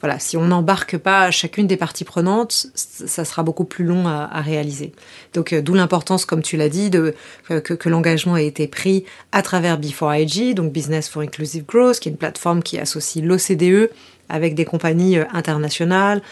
voilà, 0.00 0.18
si 0.18 0.36
on 0.36 0.44
n'embarque 0.46 0.98
pas 0.98 1.30
chacune 1.30 1.66
des 1.66 1.76
parties 1.76 2.04
prenantes, 2.04 2.66
ça 2.74 3.24
sera 3.24 3.42
beaucoup 3.42 3.64
plus 3.64 3.84
long 3.84 4.06
à, 4.06 4.40
réaliser. 4.40 4.92
Donc, 5.34 5.54
d'où 5.54 5.74
l'importance, 5.74 6.24
comme 6.24 6.42
tu 6.42 6.56
l'as 6.56 6.70
dit, 6.70 6.90
que, 6.90 7.58
que 7.58 7.88
l'engagement 7.88 8.36
ait 8.38 8.46
été 8.46 8.68
pris 8.68 9.04
à 9.32 9.42
travers 9.42 9.78
B4IG, 9.78 10.54
donc 10.54 10.72
Business 10.72 11.08
for 11.08 11.22
Inclusive 11.22 11.64
Growth, 11.66 12.00
qui 12.00 12.08
est 12.08 12.12
une 12.12 12.18
plateforme 12.18 12.62
qui 12.62 12.78
associe 12.78 13.22
l'OCDE 13.22 13.90
avec 14.28 14.54
des 14.54 14.64
compagnies 14.64 15.18
euh, 15.18 15.24
internationales, 15.32 16.22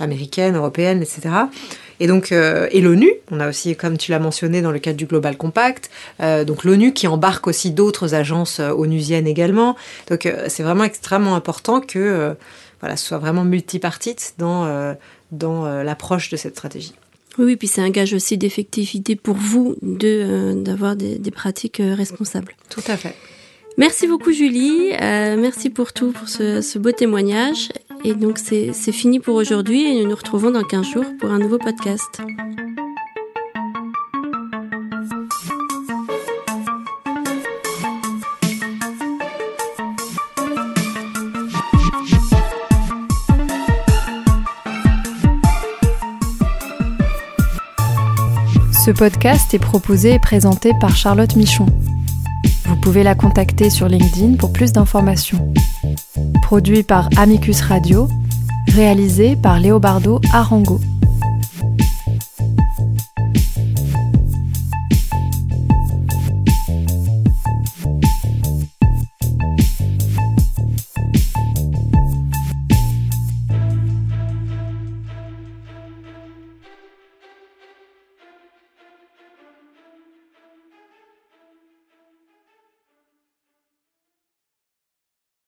américaines, 0.00 0.56
européennes, 0.56 1.02
etc. 1.02 1.28
Et 2.00 2.06
donc, 2.06 2.30
euh, 2.30 2.68
et 2.70 2.80
l'ONU, 2.80 3.10
on 3.32 3.40
a 3.40 3.48
aussi, 3.48 3.74
comme 3.74 3.98
tu 3.98 4.12
l'as 4.12 4.20
mentionné 4.20 4.62
dans 4.62 4.70
le 4.70 4.78
cadre 4.78 4.96
du 4.96 5.06
Global 5.06 5.36
Compact, 5.36 5.90
euh, 6.20 6.44
donc 6.44 6.62
l'ONU 6.62 6.92
qui 6.92 7.08
embarque 7.08 7.48
aussi 7.48 7.72
d'autres 7.72 8.14
agences 8.14 8.60
onusiennes 8.60 9.26
également. 9.26 9.76
Donc, 10.08 10.32
c'est 10.46 10.62
vraiment 10.62 10.84
extrêmement 10.84 11.34
important 11.34 11.80
que 11.80 12.36
voilà, 12.80 12.96
ce 12.96 13.06
soit 13.06 13.18
vraiment 13.18 13.44
multipartite 13.44 14.34
dans, 14.38 14.94
dans 15.32 15.82
l'approche 15.82 16.30
de 16.30 16.36
cette 16.36 16.56
stratégie. 16.56 16.94
Oui, 17.38 17.56
puis 17.56 17.66
c'est 17.66 17.80
un 17.80 17.90
gage 17.90 18.14
aussi 18.14 18.38
d'effectivité 18.38 19.16
pour 19.16 19.34
vous 19.34 19.76
de 19.82 20.54
d'avoir 20.56 20.94
des, 20.94 21.18
des, 21.18 21.30
pratiques 21.32 21.80
responsables. 21.82 22.54
Tout 22.68 22.82
à 22.86 22.96
fait. 22.96 23.14
Merci 23.78 24.08
beaucoup 24.08 24.32
Julie, 24.32 24.90
euh, 25.00 25.36
merci 25.38 25.70
pour 25.70 25.92
tout, 25.92 26.10
pour 26.10 26.28
ce, 26.28 26.62
ce 26.62 26.80
beau 26.80 26.90
témoignage. 26.90 27.68
Et 28.02 28.12
donc 28.12 28.38
c'est 28.38 28.72
fini 28.72 29.20
pour 29.20 29.36
aujourd'hui 29.36 29.84
et 29.84 30.02
nous 30.02 30.08
nous 30.10 30.16
retrouvons 30.16 30.50
dans 30.50 30.64
15 30.64 30.84
jours 30.84 31.04
pour 31.20 31.30
un 31.30 31.38
nouveau 31.38 31.58
podcast. 31.58 32.20
Ce 48.72 48.90
podcast 48.90 49.54
est 49.54 49.60
proposé 49.60 50.14
et 50.14 50.18
présenté 50.18 50.72
par 50.80 50.96
Charlotte 50.96 51.36
Michon. 51.36 51.66
Vous 52.78 52.92
pouvez 52.92 53.02
la 53.02 53.16
contacter 53.16 53.70
sur 53.70 53.88
LinkedIn 53.88 54.36
pour 54.36 54.52
plus 54.52 54.72
d'informations. 54.72 55.52
Produit 56.42 56.84
par 56.84 57.10
Amicus 57.16 57.60
Radio, 57.60 58.06
réalisé 58.68 59.34
par 59.34 59.58
Léobardo 59.58 60.20
Arango. 60.32 60.78